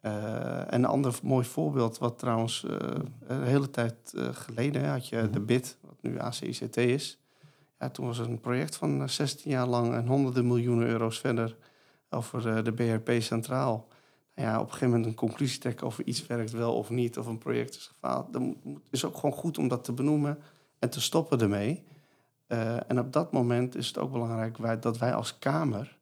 en 0.00 0.66
een 0.68 0.84
ander 0.84 1.18
mooi 1.22 1.44
voorbeeld, 1.44 1.98
wat 1.98 2.18
trouwens 2.18 2.66
een 3.26 3.42
hele 3.42 3.70
tijd 3.70 4.14
geleden 4.30 4.88
had 4.88 5.08
je 5.08 5.30
de 5.30 5.40
BIT, 5.40 5.78
wat 5.80 5.96
nu 6.00 6.18
ACICT 6.18 6.76
is. 6.76 7.18
Ja, 7.78 7.90
toen 7.90 8.06
was 8.06 8.18
er 8.18 8.28
een 8.28 8.40
project 8.40 8.76
van 8.76 9.08
16 9.08 9.50
jaar 9.50 9.66
lang 9.66 9.94
en 9.94 10.06
honderden 10.06 10.46
miljoenen 10.46 10.86
euro's 10.86 11.18
verder 11.18 11.56
over 12.10 12.64
de 12.64 12.72
BRP 12.72 13.22
Centraal 13.22 13.88
ja, 14.36 14.54
op 14.54 14.64
een 14.64 14.72
gegeven 14.72 14.88
moment 14.88 15.06
een 15.06 15.14
conclusie 15.14 15.60
trekken 15.60 15.86
of 15.86 15.98
iets 15.98 16.26
werkt 16.26 16.50
wel 16.50 16.74
of 16.74 16.90
niet, 16.90 17.18
of 17.18 17.26
een 17.26 17.38
project 17.38 17.74
is 17.74 17.86
gefaald. 17.86 18.32
Dan 18.32 18.56
is 18.90 19.02
het 19.02 19.10
ook 19.10 19.16
gewoon 19.16 19.36
goed 19.36 19.58
om 19.58 19.68
dat 19.68 19.84
te 19.84 19.92
benoemen 19.92 20.38
en 20.78 20.90
te 20.90 21.00
stoppen 21.00 21.40
ermee. 21.40 21.84
Uh, 22.48 22.90
en 22.90 22.98
op 22.98 23.12
dat 23.12 23.32
moment 23.32 23.74
is 23.74 23.86
het 23.86 23.98
ook 23.98 24.12
belangrijk 24.12 24.56
wij, 24.56 24.78
dat 24.78 24.98
wij 24.98 25.14
als 25.14 25.38
Kamer 25.38 25.98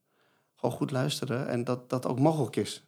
gewoon 0.54 0.74
goed 0.74 0.90
luisteren 0.90 1.48
en 1.48 1.64
dat 1.64 1.90
dat 1.90 2.06
ook 2.06 2.18
mogelijk 2.18 2.56
is. 2.56 2.84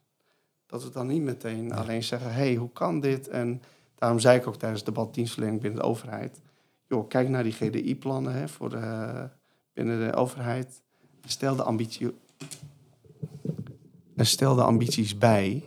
Dat 0.66 0.84
we 0.84 0.90
dan 0.90 1.06
niet 1.06 1.22
meteen 1.22 1.72
alleen 1.72 2.02
zeggen, 2.02 2.32
hé, 2.32 2.42
hey, 2.42 2.54
hoe 2.54 2.72
kan 2.72 3.00
dit? 3.00 3.28
En 3.28 3.62
daarom 3.94 4.18
zei 4.18 4.38
ik 4.38 4.46
ook 4.46 4.56
tijdens 4.56 4.80
het 4.84 4.94
debat 4.94 5.14
dienstverlening 5.14 5.60
binnen 5.60 5.80
de 5.80 5.86
overheid, 5.86 6.40
joh, 6.88 7.08
kijk 7.08 7.28
naar 7.28 7.42
die 7.42 7.52
GDI-plannen 7.52 8.48
voor 8.48 8.70
de, 8.70 9.28
binnen 9.72 10.06
de 10.06 10.16
overheid. 10.16 10.82
Stel 11.24 11.56
de 11.56 11.62
ambitie 11.62 12.14
stel 14.24 14.54
de 14.54 14.62
ambities 14.62 15.18
bij. 15.18 15.64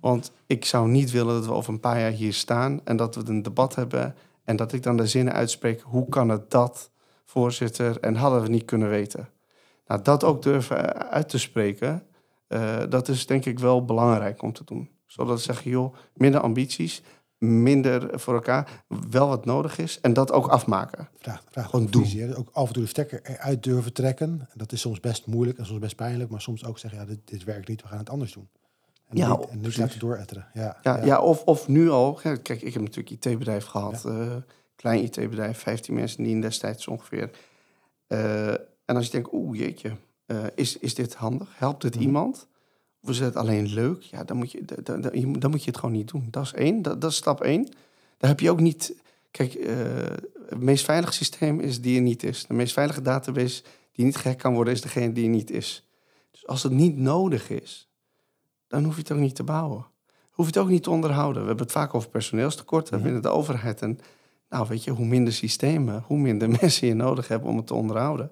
Want 0.00 0.32
ik 0.46 0.64
zou 0.64 0.88
niet 0.88 1.10
willen 1.10 1.34
dat 1.34 1.46
we 1.46 1.52
over 1.52 1.72
een 1.72 1.80
paar 1.80 2.00
jaar 2.00 2.10
hier 2.10 2.32
staan 2.32 2.80
en 2.84 2.96
dat 2.96 3.14
we 3.14 3.22
een 3.26 3.42
debat 3.42 3.74
hebben 3.74 4.14
en 4.44 4.56
dat 4.56 4.72
ik 4.72 4.82
dan 4.82 4.96
de 4.96 5.06
zinnen 5.06 5.34
uitspreek: 5.34 5.80
hoe 5.80 6.08
kan 6.08 6.28
het 6.28 6.50
dat, 6.50 6.90
voorzitter, 7.24 8.00
en 8.00 8.14
hadden 8.14 8.42
we 8.42 8.48
niet 8.48 8.64
kunnen 8.64 8.88
weten. 8.88 9.28
Nou, 9.86 10.02
dat 10.02 10.24
ook 10.24 10.42
durven 10.42 11.10
uit 11.10 11.28
te 11.28 11.38
spreken, 11.38 12.06
uh, 12.48 12.76
dat 12.88 13.08
is 13.08 13.26
denk 13.26 13.44
ik 13.44 13.58
wel 13.58 13.84
belangrijk 13.84 14.42
om 14.42 14.52
te 14.52 14.64
doen. 14.64 14.90
Zodat 15.06 15.36
we 15.36 15.42
zeggen: 15.42 15.70
joh, 15.70 15.94
minder 16.14 16.40
ambities, 16.40 17.02
minder 17.38 18.20
voor 18.20 18.34
elkaar. 18.34 18.84
Wel 19.10 19.28
wat 19.28 19.44
nodig 19.44 19.78
is. 19.78 20.00
En 20.00 20.12
dat 20.12 20.32
ook 20.32 20.46
afmaken. 20.46 21.08
Vraag, 21.18 21.42
vraag 21.50 21.70
Gewoon 21.70 21.86
doen. 21.86 22.02
Visie, 22.02 22.36
ook 22.36 22.48
af 22.52 22.66
en 22.66 22.72
toe 22.72 22.82
de 22.82 22.88
stekker 22.88 23.20
eruit 23.22 23.62
durven 23.62 23.92
trekken. 23.92 24.48
Dat 24.54 24.72
is 24.72 24.80
soms 24.80 25.00
best 25.00 25.26
moeilijk 25.26 25.58
en 25.58 25.66
soms 25.66 25.78
best 25.78 25.96
pijnlijk. 25.96 26.30
Maar 26.30 26.40
soms 26.40 26.64
ook 26.64 26.78
zeggen, 26.78 27.00
ja, 27.00 27.06
dit, 27.06 27.18
dit 27.24 27.44
werkt 27.44 27.68
niet, 27.68 27.82
we 27.82 27.88
gaan 27.88 27.98
het 27.98 28.10
anders 28.10 28.32
doen. 28.32 28.48
En 29.08 29.16
ja, 29.16 29.36
niet, 29.36 29.48
en 29.48 29.60
nu 29.60 29.72
laten 29.76 29.98
dooretteren. 29.98 30.46
Ja, 30.54 30.76
ja, 30.82 31.04
ja. 31.04 31.20
of, 31.20 31.44
of 31.44 31.68
nu 31.68 31.90
al. 31.90 32.12
Kijk, 32.12 32.48
ik 32.48 32.72
heb 32.72 32.82
natuurlijk 32.82 33.10
IT-bedrijf 33.10 33.64
gehad. 33.64 34.04
Uh, 34.06 34.34
klein 34.76 35.02
IT-bedrijf, 35.02 35.58
15 35.58 35.94
mensen 35.94 36.22
die 36.22 36.32
in 36.32 36.40
destijds 36.40 36.88
ongeveer. 36.88 37.30
Uh, 38.08 38.48
en 38.84 38.96
als 38.96 39.06
je 39.06 39.12
denkt, 39.12 39.28
oeh 39.32 39.58
jeetje, 39.58 39.96
uh, 40.26 40.44
is, 40.54 40.78
is 40.78 40.94
dit 40.94 41.14
handig? 41.14 41.58
Helpt 41.58 41.82
het 41.82 41.94
mhm. 41.94 42.04
iemand? 42.04 42.46
Is 43.08 43.18
het 43.18 43.36
alleen 43.36 43.66
leuk? 43.66 44.02
Ja, 44.02 44.24
dan 44.24 44.36
moet 44.36 44.52
je, 44.52 44.64
dan, 44.82 45.00
dan, 45.38 45.50
moet 45.50 45.64
je 45.64 45.70
het 45.70 45.78
gewoon 45.78 45.94
niet 45.94 46.08
doen. 46.08 46.28
Dat 46.30 46.44
is 46.44 46.52
één, 46.52 46.82
dat, 46.82 47.00
dat 47.00 47.10
is 47.10 47.16
stap 47.16 47.40
één. 47.42 47.64
Daar 48.18 48.30
heb 48.30 48.40
je 48.40 48.50
ook 48.50 48.60
niet... 48.60 48.94
Kijk, 49.30 49.52
het 50.48 50.60
meest 50.60 50.84
veilige 50.84 51.12
systeem 51.12 51.60
is 51.60 51.80
die 51.80 51.96
er 51.96 52.02
niet 52.02 52.22
is. 52.22 52.46
De 52.46 52.54
meest 52.54 52.72
veilige 52.72 53.02
database 53.02 53.62
die 53.92 54.04
niet 54.04 54.16
gek 54.16 54.38
kan 54.38 54.54
worden, 54.54 54.74
is 54.74 54.80
degene 54.80 55.12
die 55.12 55.24
er 55.24 55.30
niet 55.30 55.50
is. 55.50 55.86
Dus 56.30 56.46
als 56.46 56.62
het 56.62 56.72
niet 56.72 56.96
nodig 56.96 57.50
is, 57.50 57.88
dan 58.68 58.84
hoef 58.84 58.94
je 58.94 59.00
het 59.00 59.12
ook 59.12 59.18
niet 59.18 59.34
te 59.34 59.42
bouwen. 59.42 59.86
Hoef 60.30 60.46
je 60.46 60.52
het 60.52 60.60
ook 60.60 60.68
niet 60.68 60.82
te 60.82 60.90
onderhouden. 60.90 61.42
We 61.42 61.48
hebben 61.48 61.64
het 61.64 61.74
vaak 61.74 61.94
over 61.94 62.08
personeelstekorten 62.08 63.02
binnen 63.02 63.22
de 63.22 63.28
overheid. 63.28 63.82
En 63.82 63.98
nou, 64.48 64.66
weet 64.68 64.84
je, 64.84 64.90
hoe 64.90 65.06
minder 65.06 65.32
systemen, 65.32 66.02
hoe 66.06 66.18
minder 66.18 66.50
mensen 66.60 66.86
je 66.86 66.94
nodig 66.94 67.28
hebt 67.28 67.44
om 67.44 67.56
het 67.56 67.66
te 67.66 67.74
onderhouden. 67.74 68.30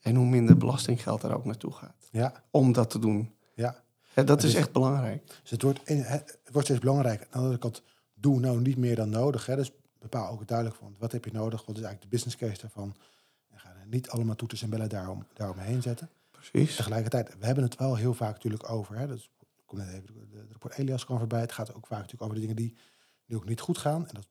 En 0.00 0.14
hoe 0.14 0.26
minder 0.26 0.56
belastinggeld 0.56 1.22
er 1.22 1.34
ook 1.34 1.44
naartoe 1.44 1.72
gaat. 1.72 2.08
Ja. 2.10 2.42
Om 2.50 2.72
dat 2.72 2.90
te 2.90 2.98
doen. 2.98 3.34
Ja. 3.54 3.84
Ja 4.16 4.22
dat 4.22 4.42
is 4.42 4.54
echt 4.54 4.72
belangrijk. 4.72 5.26
Dus 5.26 5.50
het 5.50 5.62
wordt, 5.62 5.80
het 5.84 6.38
wordt 6.52 6.66
steeds 6.66 6.80
belangrijker. 6.80 7.26
Aan 7.26 7.32
de 7.32 7.38
andere 7.38 7.58
kant, 7.58 7.82
doe 8.14 8.40
nou 8.40 8.60
niet 8.60 8.76
meer 8.76 8.96
dan 8.96 9.10
nodig. 9.10 9.46
Hè. 9.46 9.56
Dus 9.56 9.72
bepaal 9.98 10.30
ook 10.30 10.48
duidelijk 10.48 10.76
van 10.76 10.94
wat 10.98 11.12
heb 11.12 11.24
je 11.24 11.32
nodig, 11.32 11.64
wat 11.66 11.76
is 11.76 11.82
eigenlijk 11.82 12.02
de 12.02 12.08
business 12.08 12.36
case 12.36 12.60
daarvan. 12.60 12.96
En 13.50 13.58
ga 13.58 13.74
niet 13.86 14.08
allemaal 14.08 14.36
toeters 14.36 14.62
en 14.62 14.70
bellen 14.70 14.88
daarom, 14.88 15.26
daaromheen 15.32 15.82
zetten. 15.82 16.10
Precies. 16.30 16.76
Tegelijkertijd, 16.76 17.38
we 17.38 17.46
hebben 17.46 17.64
het 17.64 17.76
wel 17.76 17.96
heel 17.96 18.14
vaak 18.14 18.34
natuurlijk 18.34 18.70
over. 18.70 18.98
Hè, 18.98 19.06
dus 19.06 19.30
komt 19.64 19.82
net 19.82 19.92
even 19.92 20.14
de, 20.14 20.28
de 20.28 20.46
rapport 20.50 20.74
Elias 20.74 21.04
kwam 21.04 21.18
voorbij. 21.18 21.40
Het 21.40 21.52
gaat 21.52 21.74
ook 21.74 21.86
vaak 21.86 22.00
natuurlijk 22.00 22.22
over 22.22 22.34
de 22.34 22.40
dingen 22.40 22.56
die 22.56 22.76
nu 23.24 23.36
ook 23.36 23.48
niet 23.48 23.60
goed 23.60 23.78
gaan. 23.78 24.08
En 24.08 24.14
dat 24.14 24.26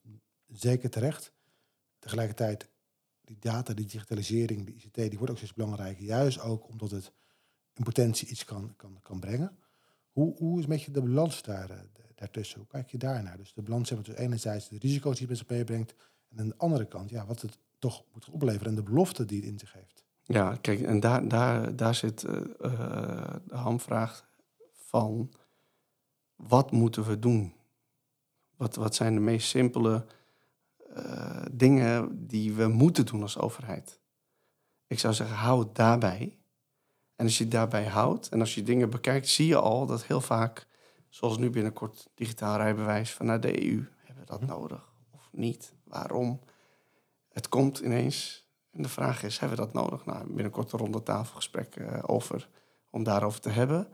is 0.48 0.60
zeker 0.60 0.90
terecht. 0.90 1.32
Tegelijkertijd, 2.00 2.70
die 3.22 3.38
data, 3.40 3.74
die 3.74 3.86
digitalisering, 3.86 4.66
die 4.66 4.76
ICT, 4.76 4.96
die 4.96 5.18
wordt 5.18 5.30
ook 5.32 5.38
steeds 5.38 5.54
belangrijker. 5.54 6.04
Juist 6.04 6.40
ook 6.40 6.68
omdat 6.68 6.92
het 6.92 7.12
in 7.74 7.84
potentie 7.84 8.28
iets 8.28 8.46
kan, 8.46 8.74
kan, 8.76 9.00
kan 9.02 9.20
brengen. 9.20 9.58
Hoe, 10.16 10.36
hoe 10.38 10.58
is 10.58 10.64
een 10.64 10.70
beetje 10.70 10.92
de 10.92 11.02
balans 11.02 11.42
daar, 11.42 11.70
eh, 11.70 11.78
daartussen? 12.16 12.60
Hoe 12.60 12.68
kijk 12.68 12.90
je 12.90 12.98
daarnaar? 12.98 13.38
Dus 13.38 13.54
de 13.54 13.62
balans 13.62 13.90
hebben 13.90 14.08
dus 14.08 14.16
enerzijds 14.16 14.70
de 14.70 14.78
risico's 14.78 15.18
die 15.18 15.28
het 15.28 15.30
met 15.30 15.38
zich 15.38 15.50
meebrengt. 15.50 15.96
En 16.30 16.40
aan 16.40 16.48
de 16.48 16.58
andere 16.58 16.86
kant, 16.86 17.10
ja, 17.10 17.26
wat 17.26 17.42
het 17.42 17.58
toch 17.80 18.04
moet 18.14 18.30
opleveren 18.30 18.68
en 18.68 18.76
de 18.76 18.84
belofte 18.84 19.26
die 19.26 19.42
het 19.42 19.50
in 19.50 19.60
zich 19.60 19.74
heeft. 19.74 20.06
Ja, 20.24 20.56
kijk, 20.62 20.82
en 20.82 21.00
daar, 21.00 21.28
daar, 21.28 21.76
daar 21.76 21.96
zit 21.96 22.24
uh, 22.24 22.32
de 23.48 23.56
hamvraag 23.56 24.30
van 24.72 25.32
wat 26.36 26.72
moeten 26.72 27.06
we 27.06 27.20
doen? 27.20 27.54
Wat, 28.56 28.76
wat 28.76 28.96
zijn 28.96 29.14
de 29.14 29.20
meest 29.20 29.48
simpele 29.48 30.06
dingen 31.52 32.28
die 32.28 32.54
we 32.54 32.68
moeten 32.68 33.06
doen 33.06 33.22
als 33.22 33.38
overheid? 33.38 34.00
Ik 34.88 35.00
zou 35.00 35.14
zeggen, 35.14 35.36
hou 35.36 35.60
het 35.64 35.76
daarbij. 35.76 36.38
En 37.16 37.26
als 37.26 37.38
je 37.38 37.48
daarbij 37.48 37.86
houdt 37.86 38.30
en 38.30 38.40
als 38.40 38.56
je 38.56 38.64
dingen 38.64 38.90
bekijkt, 38.90 39.28
zie 39.28 39.48
je 39.48 39.58
al 39.58 39.86
dat 39.86 40.06
heel 40.06 40.22
vaak, 40.22 40.68
zoals 41.10 41.38
nu 41.38 41.50
binnenkort 41.50 42.08
digitaal 42.16 42.58
rijbewijs 42.58 43.12
vanuit 43.12 43.42
de 43.42 43.68
EU, 43.68 43.86
hebben 43.98 44.24
we 44.24 44.30
dat 44.30 44.42
mhm. 44.42 44.50
nodig 44.50 44.94
of 45.12 45.30
niet? 45.32 45.74
Waarom? 45.84 46.40
Het 47.30 47.50
komt 47.50 47.80
ineens 47.80 48.48
en 48.72 48.82
de 48.82 48.90
vraag 48.90 49.24
is, 49.24 49.40
hebben 49.40 49.58
we 49.58 49.64
dat 49.64 49.74
nodig? 49.74 50.06
Nou, 50.06 50.34
binnenkort 50.34 50.72
een 50.72 50.80
ronde 50.80 51.04
tafelgesprek 51.04 51.76
uh, 51.76 52.00
over, 52.06 52.50
om 52.90 53.04
daarover 53.04 53.40
te 53.40 53.50
hebben 53.50 53.88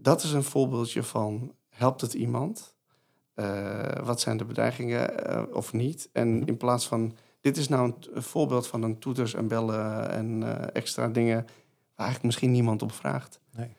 dat 0.00 0.22
is 0.22 0.32
een 0.32 0.42
voorbeeldje 0.42 1.02
van 1.02 1.54
helpt 1.68 2.00
het 2.00 2.14
iemand? 2.14 2.76
Uh, 3.34 3.82
wat 4.02 4.20
zijn 4.20 4.36
de 4.36 4.44
bedreigingen 4.44 5.30
uh, 5.30 5.42
of 5.52 5.72
niet? 5.72 6.08
En 6.12 6.36
mhm. 6.36 6.48
in 6.48 6.56
plaats 6.56 6.88
van, 6.88 7.16
dit 7.40 7.56
is 7.56 7.68
nou 7.68 7.92
een, 8.12 8.22
voorbeeld 8.22 8.66
van 8.66 8.82
een 8.82 8.98
toeters 8.98 9.34
en 9.34 9.48
bellen 9.48 10.10
en 10.10 10.42
extra 10.72 11.08
dingen 11.08 11.46
eigenlijk 11.98 12.22
misschien 12.22 12.50
niemand 12.50 12.82
op 12.82 12.92
vraagt. 12.92 13.40
Nee. 13.50 13.76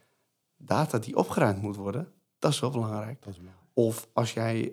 Data 0.57 0.97
die 0.97 1.15
opgeruimd 1.15 1.61
moet 1.61 1.75
worden, 1.75 2.13
dat 2.39 2.51
is 2.51 2.59
wel 2.59 2.71
belangrijk. 2.71 3.21
Dat 3.23 3.33
is 3.33 3.39
of 3.73 4.07
als 4.13 4.33
jij 4.33 4.71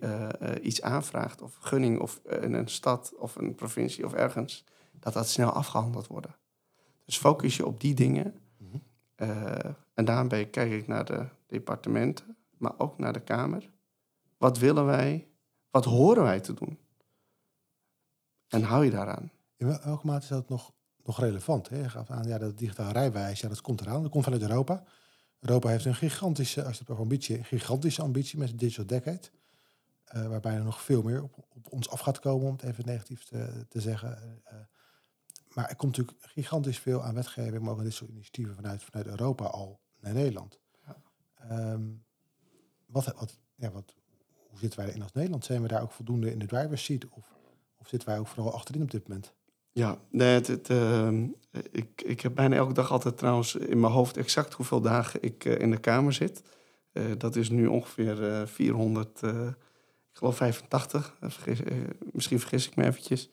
iets 0.62 0.82
aanvraagt, 0.82 1.42
of 1.42 1.56
gunning, 1.56 2.00
of 2.00 2.20
in 2.24 2.52
een 2.52 2.68
stad 2.68 3.14
of 3.16 3.36
een 3.36 3.54
provincie 3.54 4.04
of 4.04 4.12
ergens, 4.12 4.64
dat 4.92 5.12
dat 5.12 5.28
snel 5.28 5.50
afgehandeld 5.50 6.06
wordt. 6.06 6.26
Dus 7.04 7.18
focus 7.18 7.56
je 7.56 7.66
op 7.66 7.80
die 7.80 7.94
dingen. 7.94 8.40
Mm 8.56 8.82
en 9.94 10.04
daarbij 10.04 10.46
kijk 10.46 10.72
ik 10.72 10.86
naar 10.86 11.04
de 11.04 11.28
departementen, 11.46 12.36
maar 12.58 12.72
ook 12.78 12.98
naar 12.98 13.12
de 13.12 13.20
Kamer. 13.20 13.70
Wat 14.36 14.58
willen 14.58 14.84
wij? 14.84 15.28
Wat 15.70 15.84
horen 15.84 16.22
wij 16.22 16.40
te 16.40 16.54
doen? 16.54 16.78
En 18.48 18.62
hou 18.62 18.84
je 18.84 18.90
daaraan? 18.90 19.30
In 19.56 19.66
welke 19.66 20.06
mate 20.06 20.22
is 20.22 20.28
dat 20.28 20.48
nog, 20.48 20.72
nog 21.06 21.20
relevant? 21.20 21.68
Hè? 21.68 21.78
Je 21.78 21.88
gaf 21.88 22.10
aan, 22.10 22.26
ja, 22.26 22.38
dat 22.38 22.58
digitale 22.58 22.92
rijwijs, 22.92 23.40
ja, 23.40 23.48
dat 23.48 23.60
komt 23.60 23.80
eraan. 23.80 24.02
Dat 24.02 24.10
komt 24.10 24.24
vanuit 24.24 24.42
Europa. 24.42 24.84
Europa 25.40 25.68
heeft 25.68 25.84
een 25.84 25.94
gigantische, 25.94 26.64
als 26.64 26.72
je 26.72 26.80
het 26.80 26.90
over 26.90 27.02
ambitie, 27.02 27.44
gigantische 27.44 28.02
ambitie 28.02 28.38
met 28.38 28.48
de 28.48 28.56
Digital 28.56 28.86
Decade. 28.86 29.30
Uh, 30.14 30.28
waarbij 30.28 30.54
er 30.54 30.64
nog 30.64 30.82
veel 30.82 31.02
meer 31.02 31.22
op, 31.22 31.46
op, 31.54 31.72
ons 31.72 31.90
af 31.90 32.00
gaat 32.00 32.18
komen, 32.18 32.46
om 32.46 32.52
het 32.52 32.62
even 32.62 32.86
negatief 32.86 33.24
te, 33.24 33.66
te 33.68 33.80
zeggen. 33.80 34.42
Uh, 34.52 34.58
maar 35.48 35.68
er 35.68 35.76
komt 35.76 35.96
natuurlijk 35.96 36.26
gigantisch 36.26 36.78
veel 36.78 37.02
aan 37.02 37.14
wetgeving, 37.14 37.62
maar 37.62 37.72
ook 37.72 37.82
dit 37.82 37.92
soort 37.92 38.10
initiatieven 38.10 38.54
vanuit, 38.54 38.82
vanuit 38.82 39.06
Europa 39.06 39.44
al 39.44 39.80
naar 40.00 40.12
Nederland. 40.12 40.60
Um, 41.50 42.04
wat, 42.86 43.04
wat, 43.04 43.38
ja, 43.54 43.70
wat, 43.70 43.94
hoe 44.48 44.58
zitten 44.58 44.78
wij 44.78 44.94
in 44.94 45.02
als 45.02 45.12
Nederland? 45.12 45.44
Zijn 45.44 45.62
we 45.62 45.68
daar 45.68 45.82
ook 45.82 45.92
voldoende 45.92 46.32
in 46.32 46.38
de 46.38 46.46
driver's 46.46 46.84
seat? 46.84 47.08
Of, 47.08 47.34
of 47.76 47.88
zitten 47.88 48.08
wij 48.08 48.18
ook 48.18 48.26
vooral 48.26 48.52
achterin 48.52 48.82
op 48.82 48.90
dit 48.90 49.08
moment? 49.08 49.34
Ja, 49.76 49.98
nee, 50.10 50.40
uh, 50.70 51.08
ik, 51.70 52.02
ik 52.04 52.20
heb 52.20 52.34
bijna 52.34 52.56
elke 52.56 52.72
dag 52.72 52.90
altijd 52.90 53.18
trouwens 53.18 53.54
in 53.54 53.80
mijn 53.80 53.92
hoofd 53.92 54.16
exact 54.16 54.52
hoeveel 54.52 54.80
dagen 54.80 55.22
ik 55.22 55.44
uh, 55.44 55.58
in 55.58 55.70
de 55.70 55.78
Kamer 55.78 56.12
zit. 56.12 56.42
Uh, 56.92 57.04
dat 57.18 57.36
is 57.36 57.50
nu 57.50 57.66
ongeveer 57.66 58.48
400, 58.48 59.22
ik 59.22 60.12
geloof 60.12 60.36
85. 60.36 61.16
Vergis, 61.20 61.58
misschien 62.12 62.40
vergis 62.40 62.66
ik 62.66 62.76
me 62.76 62.84
eventjes. 62.84 63.30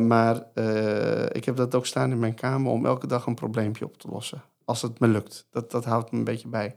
maar 0.00 0.36
ik 1.32 1.44
heb 1.44 1.56
dat 1.56 1.74
ook 1.74 1.86
staan 1.86 2.10
in 2.10 2.18
mijn 2.18 2.34
kamer 2.34 2.72
om 2.72 2.86
elke 2.86 3.06
dag 3.06 3.26
een 3.26 3.34
probleempje 3.34 3.84
op 3.84 3.98
te 3.98 4.08
lossen. 4.08 4.42
Als 4.64 4.82
het 4.82 4.98
me 4.98 5.08
lukt. 5.08 5.46
Dat, 5.50 5.70
dat 5.70 5.84
houdt 5.84 6.10
me 6.10 6.18
een 6.18 6.24
beetje 6.24 6.48
bij 6.48 6.76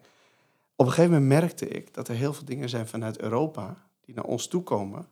op 0.79 0.85
een 0.85 0.91
gegeven 0.91 1.11
moment 1.11 1.41
merkte 1.41 1.67
ik 1.67 1.93
dat 1.93 2.07
er 2.07 2.15
heel 2.15 2.33
veel 2.33 2.45
dingen 2.45 2.69
zijn 2.69 2.87
vanuit 2.87 3.19
Europa 3.19 3.89
die 4.01 4.15
naar 4.15 4.23
ons 4.23 4.47
toe 4.47 4.63
komen. 4.63 5.07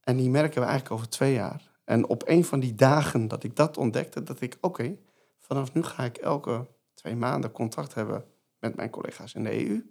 En 0.00 0.16
die 0.16 0.30
merken 0.30 0.60
we 0.60 0.66
eigenlijk 0.66 0.94
over 0.94 1.08
twee 1.08 1.32
jaar. 1.32 1.67
En 1.88 2.08
op 2.08 2.22
een 2.26 2.44
van 2.44 2.60
die 2.60 2.74
dagen 2.74 3.28
dat 3.28 3.42
ik 3.42 3.56
dat 3.56 3.76
ontdekte, 3.76 4.22
dat 4.22 4.40
ik, 4.40 4.58
oké, 4.60 4.96
vanaf 5.38 5.74
nu 5.74 5.82
ga 5.82 6.04
ik 6.04 6.16
elke 6.16 6.66
twee 6.94 7.16
maanden 7.16 7.52
contact 7.52 7.94
hebben 7.94 8.24
met 8.60 8.76
mijn 8.76 8.90
collega's 8.90 9.34
in 9.34 9.44
de 9.44 9.68
EU. 9.68 9.90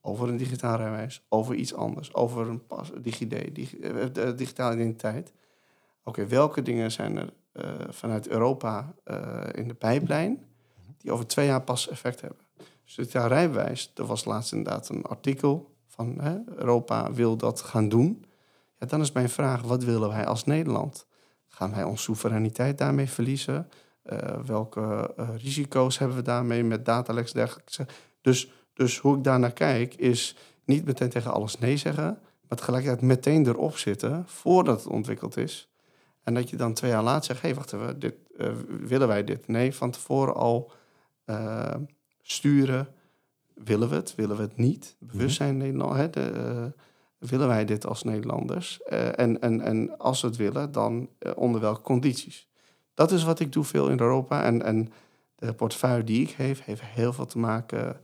Over 0.00 0.28
een 0.28 0.36
digitaal 0.36 0.76
rijwijs, 0.76 1.26
over 1.28 1.54
iets 1.54 1.74
anders, 1.74 2.14
over 2.14 2.48
een 2.48 2.66
pas, 2.66 2.90
DigiD, 3.02 3.32
eh, 3.32 4.36
digitale 4.36 4.74
identiteit. 4.74 5.32
Oké, 6.04 6.26
welke 6.26 6.62
dingen 6.62 6.92
zijn 6.92 7.16
er 7.16 7.32
uh, 7.52 7.64
vanuit 7.88 8.28
Europa 8.28 8.94
in 9.52 9.68
de 9.68 9.74
pijplijn 9.74 10.44
die 10.98 11.12
over 11.12 11.26
twee 11.26 11.46
jaar 11.46 11.62
pas 11.62 11.88
effect 11.88 12.20
hebben? 12.20 12.44
Dus 12.84 13.12
jaar 13.12 13.28
rijbewijs, 13.28 13.92
er 13.94 14.06
was 14.06 14.24
laatst 14.24 14.52
inderdaad 14.52 14.88
een 14.88 15.04
artikel 15.04 15.74
van 15.86 16.20
Europa 16.56 17.12
wil 17.12 17.36
dat 17.36 17.60
gaan 17.60 17.88
doen. 17.88 18.24
Ja, 18.78 18.86
dan 18.86 19.00
is 19.00 19.12
mijn 19.12 19.28
vraag, 19.28 19.62
wat 19.62 19.84
willen 19.84 20.08
wij 20.08 20.26
als 20.26 20.44
Nederland? 20.44 21.08
Gaan 21.60 21.74
wij 21.74 21.84
onze 21.84 22.02
soevereiniteit 22.02 22.78
daarmee 22.78 23.08
verliezen? 23.08 23.68
Uh, 24.12 24.18
welke 24.46 25.14
uh, 25.18 25.28
risico's 25.36 25.98
hebben 25.98 26.16
we 26.16 26.22
daarmee 26.22 26.64
met 26.64 26.84
dataleks 26.84 27.32
dergelijke? 27.32 27.86
Dus, 28.20 28.52
dus 28.74 28.98
hoe 28.98 29.16
ik 29.16 29.24
daarnaar 29.24 29.52
kijk 29.52 29.94
is 29.94 30.36
niet 30.64 30.84
meteen 30.84 31.08
tegen 31.08 31.32
alles 31.32 31.58
nee 31.58 31.76
zeggen, 31.76 32.18
maar 32.48 32.58
tegelijkertijd 32.58 33.02
meteen 33.02 33.46
erop 33.46 33.76
zitten 33.76 34.24
voordat 34.26 34.84
het 34.84 34.92
ontwikkeld 34.92 35.36
is. 35.36 35.68
En 36.22 36.34
dat 36.34 36.50
je 36.50 36.56
dan 36.56 36.74
twee 36.74 36.90
jaar 36.90 37.02
later 37.02 37.24
zegt, 37.24 37.40
hé, 37.40 37.48
hey, 37.48 37.56
wacht 37.56 37.72
even, 37.72 37.98
dit, 37.98 38.14
uh, 38.36 38.52
willen 38.66 39.08
wij 39.08 39.24
dit? 39.24 39.48
Nee, 39.48 39.74
van 39.74 39.90
tevoren 39.90 40.34
al 40.34 40.72
sturen. 42.22 42.88
Willen 43.54 43.88
we 43.88 43.94
het? 43.94 44.14
Willen 44.14 44.36
we 44.36 44.42
het 44.42 44.56
niet? 44.56 44.96
Bewustzijn 44.98 45.56
mhm. 45.56 45.64
Nederland. 45.64 45.96
Hè, 45.96 46.10
de, 46.10 46.72
willen 47.20 47.48
wij 47.48 47.64
dit 47.64 47.86
als 47.86 48.02
Nederlanders? 48.02 48.80
Uh, 48.92 49.18
en, 49.18 49.40
en, 49.40 49.60
en 49.60 49.98
als 49.98 50.20
we 50.20 50.26
het 50.26 50.36
willen, 50.36 50.72
dan 50.72 51.08
uh, 51.18 51.32
onder 51.34 51.60
welke 51.60 51.80
condities? 51.80 52.48
Dat 52.94 53.12
is 53.12 53.22
wat 53.22 53.40
ik 53.40 53.52
doe 53.52 53.64
veel 53.64 53.88
in 53.88 54.00
Europa. 54.00 54.42
En, 54.42 54.62
en 54.62 54.92
de 55.36 55.52
portefeuille 55.52 56.04
die 56.04 56.22
ik 56.22 56.30
heb, 56.30 56.64
heeft 56.64 56.82
heel 56.82 57.12
veel 57.12 57.26
te 57.26 57.38
maken 57.38 58.00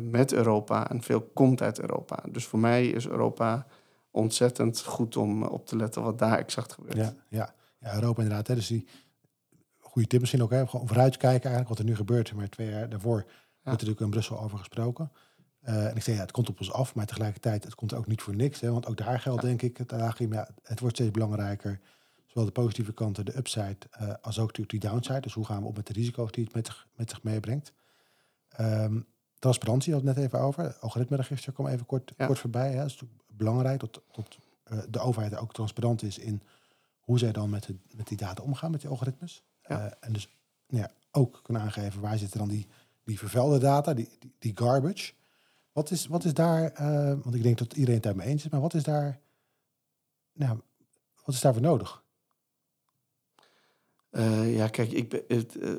met 0.00 0.32
Europa. 0.32 0.90
En 0.90 1.02
veel 1.02 1.20
komt 1.20 1.62
uit 1.62 1.80
Europa. 1.80 2.22
Dus 2.30 2.46
voor 2.46 2.58
mij 2.58 2.86
is 2.86 3.06
Europa 3.06 3.66
ontzettend 4.10 4.80
goed 4.80 5.16
om 5.16 5.42
op 5.42 5.66
te 5.66 5.76
letten 5.76 6.02
wat 6.02 6.18
daar 6.18 6.38
exact 6.38 6.72
gebeurt. 6.72 6.96
Ja, 6.96 7.14
ja. 7.28 7.54
ja 7.78 7.94
Europa 7.94 8.22
inderdaad. 8.22 8.46
Hè. 8.46 8.54
Dus 8.54 8.66
die 8.66 8.86
goede 9.78 10.08
tip 10.08 10.20
misschien 10.20 10.42
ook. 10.42 10.50
Hè. 10.50 10.66
Gewoon 10.66 10.86
vooruitkijken 10.86 11.50
eigenlijk 11.50 11.68
wat 11.68 11.78
er 11.78 11.84
nu 11.84 11.96
gebeurt. 11.96 12.34
Maar 12.34 12.48
twee 12.48 12.70
jaar 12.70 12.88
daarvoor 12.88 13.12
wordt 13.12 13.28
er 13.62 13.70
natuurlijk 13.70 14.00
in 14.00 14.10
Brussel 14.10 14.40
over 14.40 14.58
gesproken. 14.58 15.12
Uh, 15.64 15.86
en 15.86 15.96
ik 15.96 16.02
zeg, 16.02 16.14
ja, 16.14 16.20
het 16.20 16.30
komt 16.30 16.48
op 16.48 16.58
ons 16.58 16.72
af, 16.72 16.94
maar 16.94 17.06
tegelijkertijd, 17.06 17.64
het 17.64 17.74
komt 17.74 17.94
ook 17.94 18.06
niet 18.06 18.22
voor 18.22 18.34
niks. 18.34 18.60
Hè, 18.60 18.70
want 18.72 18.86
ook 18.86 18.96
daar 18.96 19.20
geldt, 19.20 19.42
denk 19.42 19.62
ik, 19.62 19.76
het, 19.76 19.90
ja, 19.90 20.48
het 20.62 20.80
wordt 20.80 20.94
steeds 20.94 21.10
belangrijker. 21.10 21.80
Zowel 22.26 22.44
de 22.44 22.52
positieve 22.52 22.92
kanten, 22.92 23.24
de 23.24 23.36
upside, 23.36 23.76
uh, 24.00 24.14
als 24.22 24.38
ook 24.38 24.46
natuurlijk 24.46 24.70
die 24.70 24.90
downside. 24.90 25.20
Dus 25.20 25.34
hoe 25.34 25.44
gaan 25.44 25.62
we 25.62 25.68
op 25.68 25.76
met 25.76 25.86
de 25.86 25.92
risico's 25.92 26.32
die 26.32 26.44
het 26.44 26.54
met, 26.54 26.84
met 26.94 27.10
zich 27.10 27.22
meebrengt. 27.22 27.72
Um, 28.60 29.06
transparantie 29.38 29.92
had 29.92 30.02
het 30.04 30.16
net 30.16 30.24
even 30.24 30.40
over. 30.40 30.74
Algoritmeregister 30.74 31.52
kwam 31.52 31.66
even 31.66 31.86
kort, 31.86 32.12
kort 32.16 32.38
voorbij. 32.38 32.70
Hè. 32.70 32.76
Dat 32.76 32.86
is 32.86 33.02
belangrijk 33.26 33.80
dat, 33.80 34.02
dat 34.12 34.38
uh, 34.72 34.78
de 34.88 34.98
overheid 34.98 35.36
ook 35.36 35.52
transparant 35.52 36.02
is 36.02 36.18
in 36.18 36.42
hoe 37.00 37.18
zij 37.18 37.32
dan 37.32 37.50
met, 37.50 37.62
de, 37.64 37.76
met 37.96 38.08
die 38.08 38.16
data 38.16 38.42
omgaan, 38.42 38.70
met 38.70 38.80
die 38.80 38.90
algoritmes. 38.90 39.42
Ja. 39.62 39.96
en 40.00 40.12
dus 40.12 40.28
nou 40.66 40.82
ja, 40.82 40.90
ook 41.10 41.40
kunnen 41.42 41.62
aangeven 41.62 42.00
waar 42.00 42.18
zitten 42.18 42.38
dan 42.38 42.48
die, 42.48 42.66
die 43.04 43.18
vervuilde 43.18 43.58
data, 43.58 43.94
die, 43.94 44.08
die, 44.18 44.32
die 44.38 44.52
garbage. 44.54 45.12
Wat 45.78 45.90
is, 45.90 46.06
wat 46.06 46.24
is 46.24 46.34
daar, 46.34 46.72
uh, 46.80 47.14
want 47.22 47.34
ik 47.34 47.42
denk 47.42 47.58
dat 47.58 47.72
iedereen 47.72 47.94
het 47.94 48.02
daarmee 48.02 48.26
eens 48.26 48.44
is, 48.44 48.50
maar 48.50 48.60
wat 48.60 48.74
is 48.74 48.82
daar, 48.82 49.20
nou, 50.32 50.58
wat 51.24 51.34
is 51.34 51.40
daarvoor 51.40 51.62
nodig? 51.62 52.02
Uh, 54.10 54.56
ja, 54.56 54.68
kijk, 54.68 54.92
ik 54.92 55.08
ben, 55.08 55.22
het, 55.28 55.56
uh, 55.56 55.74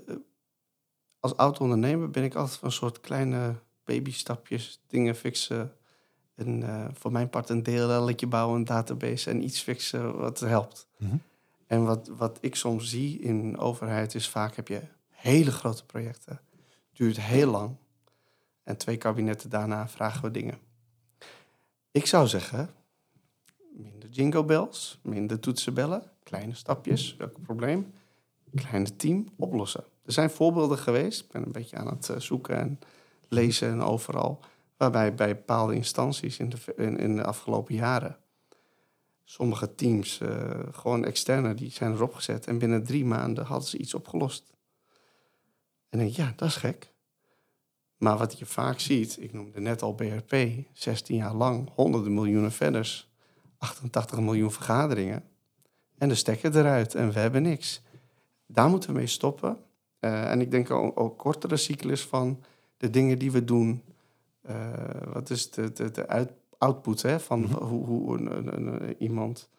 als 1.19 1.35
oud-ondernemer 1.35 2.09
ben 2.09 2.23
ik 2.23 2.35
altijd 2.35 2.57
van 2.57 2.67
een 2.67 2.73
soort 2.73 2.99
kleine 2.99 3.55
babystapjes, 3.83 4.81
dingen 4.87 5.15
fixen. 5.15 5.71
En 6.35 6.63
voor 6.93 7.11
mijn 7.11 7.29
part 7.29 7.49
een 7.49 7.63
DLL'tje 7.63 8.27
bouwen, 8.27 8.57
een 8.57 8.65
database 8.65 9.29
en 9.29 9.43
iets 9.43 9.61
fixen 9.61 10.17
wat 10.17 10.39
helpt. 10.39 10.87
Mm 10.97 11.09
-hmm. 11.09 11.21
En 11.67 11.83
wat, 11.85 12.07
wat 12.07 12.37
ik 12.41 12.55
soms 12.55 12.89
zie 12.89 13.19
in 13.19 13.57
overheid 13.57 14.15
is 14.15 14.29
vaak 14.29 14.55
heb 14.55 14.67
je 14.67 14.81
hele 15.09 15.51
grote 15.51 15.85
projecten. 15.85 16.41
Duurt 16.93 17.21
heel 17.21 17.51
lang. 17.51 17.75
En 18.69 18.77
twee 18.77 18.97
kabinetten 18.97 19.49
daarna 19.49 19.87
vragen 19.87 20.21
we 20.21 20.31
dingen. 20.31 20.57
Ik 21.91 22.05
zou 22.05 22.27
zeggen, 22.27 22.69
minder 23.71 24.09
jingle 24.09 24.43
bells, 24.43 24.99
minder 25.03 25.39
toetsenbellen, 25.39 26.03
kleine 26.23 26.53
stapjes, 26.53 27.15
welk 27.17 27.41
probleem? 27.41 27.93
Kleine 28.55 28.95
team 28.95 29.27
oplossen. 29.35 29.83
Er 30.05 30.11
zijn 30.11 30.29
voorbeelden 30.29 30.77
geweest, 30.77 31.21
ik 31.23 31.31
ben 31.31 31.43
een 31.43 31.51
beetje 31.51 31.77
aan 31.77 31.87
het 31.87 32.09
eh, 32.09 32.19
zoeken 32.19 32.55
en 32.57 32.79
lezen 33.27 33.69
en 33.69 33.81
overal, 33.81 34.39
waarbij 34.77 35.15
bij 35.15 35.35
bepaalde 35.35 35.75
instanties 35.75 36.39
in 36.39 36.49
de, 36.49 36.75
in, 36.97 37.15
de 37.15 37.23
afgelopen 37.23 37.75
jaren 37.75 38.17
sommige 39.23 39.75
teams, 39.75 40.19
uh, 40.19 40.59
gewoon 40.71 41.05
externe, 41.05 41.53
die 41.53 41.71
zijn 41.71 41.93
erop 41.93 42.13
gezet 42.13 42.47
en 42.47 42.57
binnen 42.57 42.83
drie 42.83 43.05
maanden 43.05 43.45
hadden 43.45 43.69
ze 43.69 43.77
iets 43.77 43.93
opgelost. 43.93 44.53
En 45.89 45.99
denk 45.99 46.11
ja, 46.11 46.33
dat 46.35 46.47
is 46.47 46.55
gek. 46.55 46.88
Maar 47.99 48.17
wat 48.17 48.39
je 48.39 48.45
vaak 48.45 48.79
ziet, 48.79 49.17
ik 49.19 49.33
noemde 49.33 49.59
net 49.59 49.81
al 49.81 49.93
BRP, 49.93 50.35
16 50.73 51.15
jaar 51.15 51.33
lang, 51.33 51.69
honderden 51.75 52.13
miljoenen 52.13 52.51
verders, 52.51 53.09
88 53.57 54.19
miljoen 54.19 54.51
vergaderingen. 54.51 55.23
En 55.97 56.09
de 56.09 56.15
stekker 56.15 56.57
eruit 56.57 56.95
en 56.95 57.11
we 57.11 57.19
hebben 57.19 57.41
niks. 57.41 57.81
Daar 58.45 58.69
moeten 58.69 58.89
we 58.89 58.95
mee 58.95 59.07
stoppen. 59.07 59.57
Uh, 59.99 60.31
en 60.31 60.41
ik 60.41 60.51
denk 60.51 60.71
ook, 60.71 60.99
ook, 60.99 61.17
kortere 61.17 61.57
cyclus 61.57 62.05
van 62.05 62.43
de 62.77 62.89
dingen 62.89 63.19
die 63.19 63.31
we 63.31 63.43
doen. 63.43 63.83
Uh, 64.49 64.73
wat 65.13 65.29
is 65.29 65.51
de, 65.51 65.71
de, 65.71 65.91
de 65.91 66.07
uit, 66.07 66.31
output 66.57 67.01
hè, 67.01 67.19
van 67.19 67.39
mm 67.39 67.45
-hmm. 67.45 67.67
hoe, 67.67 67.85
hoe 67.85 68.17
een, 68.17 68.37
een, 68.37 68.67
een, 68.67 68.95
iemand 68.99 69.49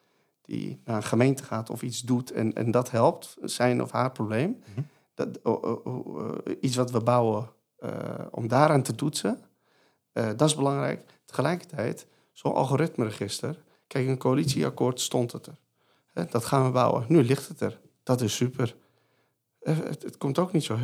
die 0.43 0.81
naar 0.85 0.97
een 0.97 1.03
gemeente 1.03 1.43
gaat 1.43 1.71
of 1.71 1.83
iets 1.83 2.01
doet 2.01 2.31
en, 2.31 2.53
en 2.53 2.71
dat 2.71 2.91
helpt, 2.91 3.37
zijn 3.43 3.83
of 3.83 3.91
haar 3.91 4.13
probleem. 4.13 4.49
Mm 4.49 4.75
-hmm. 4.75 4.87
dat, 5.15 5.39
uh, 5.45 6.55
iets 6.61 6.77
wat 6.77 6.91
we 6.91 7.01
bouwen 7.01 7.49
om 8.31 8.49
daaraan 8.49 8.83
te 8.83 8.95
toetsen, 8.95 9.41
uh, 10.13 10.29
dat 10.37 10.49
is 10.49 10.55
belangrijk. 10.55 11.05
Tegelijkertijd, 11.25 12.07
zo'n 12.33 12.55
algoritmeregister, 12.55 13.63
kijk, 13.87 14.09
een 14.09 14.19
coalitieakkoord 14.19 15.01
stond 15.01 15.33
het 15.33 15.47
er. 15.47 15.59
Dat 16.31 16.45
gaan 16.45 16.65
we 16.65 16.71
bouwen. 16.71 17.05
Nu 17.09 17.23
ligt 17.23 17.49
het 17.49 17.61
er. 17.61 17.81
Dat 18.03 18.21
is 18.21 18.35
super. 18.35 18.77
Het, 19.61 20.03
het, 20.03 20.17
komt 20.19 20.39
ook 20.39 20.53
niet 20.53 20.65
zo. 20.65 20.79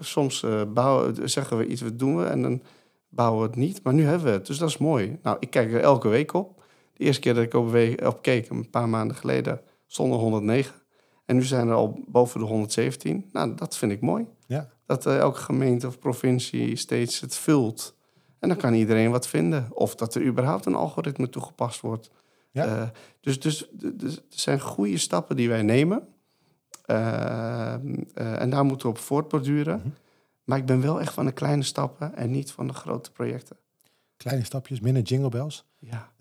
Soms 0.00 0.44
bouwen, 0.68 1.30
zeggen 1.30 1.56
we 1.56 1.66
iets, 1.66 1.80
wat 1.80 1.98
doen 1.98 2.16
we, 2.16 2.24
en 2.24 2.42
dan 2.42 2.62
bouwen 3.08 3.40
we 3.40 3.46
het 3.46 3.56
niet. 3.56 3.82
Maar 3.82 3.94
nu 3.94 4.04
hebben 4.04 4.24
we 4.24 4.32
het, 4.32 4.46
dus 4.46 4.58
dat 4.58 4.68
is 4.68 4.78
mooi. 4.78 5.18
Nou, 5.22 5.36
ik 5.40 5.50
kijk 5.50 5.72
er 5.72 5.80
elke 5.80 6.08
week 6.08 6.32
op. 6.32 6.62
De 6.92 7.04
eerste 7.04 7.20
keer 7.20 7.34
dat 7.34 7.44
ik 7.44 7.54
op, 7.54 7.76
op 8.06 8.22
keek, 8.22 8.48
een 8.48 8.70
paar 8.70 8.88
maanden 8.88 9.16
geleden, 9.16 9.60
stonden 9.86 10.18
109. 10.18 10.74
En 11.24 11.36
nu 11.36 11.42
zijn 11.42 11.68
er 11.68 11.74
al 11.74 12.00
boven 12.06 12.40
de 12.40 12.46
117. 12.46 13.28
Nou, 13.32 13.54
dat 13.54 13.76
vind 13.76 13.92
ik 13.92 14.00
mooi. 14.00 14.26
Dat 14.90 15.06
uh, 15.06 15.18
elke 15.18 15.40
gemeente 15.40 15.86
of 15.86 15.98
provincie 15.98 16.76
steeds 16.76 17.20
het 17.20 17.34
vult. 17.34 17.94
En 18.38 18.48
dan 18.48 18.58
kan 18.58 18.74
iedereen 18.74 19.10
wat 19.10 19.26
vinden. 19.26 19.68
Of 19.72 19.94
dat 19.94 20.14
er 20.14 20.24
überhaupt 20.24 20.66
een 20.66 20.74
algoritme 20.74 21.28
toegepast 21.28 21.80
wordt. 21.80 22.10
Ja. 22.50 22.66
Uh, 22.66 22.88
dus, 23.20 23.40
dus, 23.40 23.68
dus 23.72 24.16
er 24.16 24.22
zijn 24.28 24.60
goede 24.60 24.98
stappen 24.98 25.36
die 25.36 25.48
wij 25.48 25.62
nemen. 25.62 26.08
Uh, 26.86 27.72
en 28.14 28.50
daar 28.50 28.64
moeten 28.64 28.86
we 28.86 28.92
op 28.92 28.98
voortborduren. 28.98 29.76
Mm 29.76 29.82
-hmm. 29.82 29.94
Maar 30.44 30.58
ik 30.58 30.66
ben 30.66 30.80
wel 30.80 31.00
echt 31.00 31.12
van 31.12 31.24
de 31.24 31.32
kleine 31.32 31.62
stappen 31.62 32.16
en 32.16 32.30
niet 32.30 32.52
van 32.52 32.66
de 32.66 32.74
grote 32.74 33.12
projecten. 33.12 33.56
Kleine 34.16 34.44
stapjes, 34.44 34.80
minder 34.80 35.02
jingle 35.02 35.28
bells. 35.28 35.64
Ja 35.78 36.12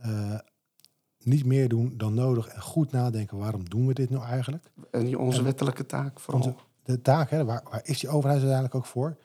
niet 1.23 1.45
meer 1.45 1.69
doen 1.69 1.93
dan 1.97 2.13
nodig 2.13 2.47
en 2.47 2.62
goed 2.62 2.91
nadenken 2.91 3.38
waarom 3.38 3.69
doen 3.69 3.88
we 3.88 3.93
dit 3.93 4.10
nou 4.10 4.23
eigenlijk. 4.23 4.71
En 4.91 5.17
onze 5.17 5.43
wettelijke 5.43 5.86
taak 5.86 6.19
vooral. 6.19 6.43
Onze, 6.43 6.60
de 6.93 7.02
taak, 7.02 7.30
waar, 7.30 7.43
waar 7.43 7.82
is 7.84 7.99
die 7.99 8.10
overheid 8.10 8.39
uiteindelijk 8.39 8.75
ook 8.75 8.86
voor? 8.86 9.17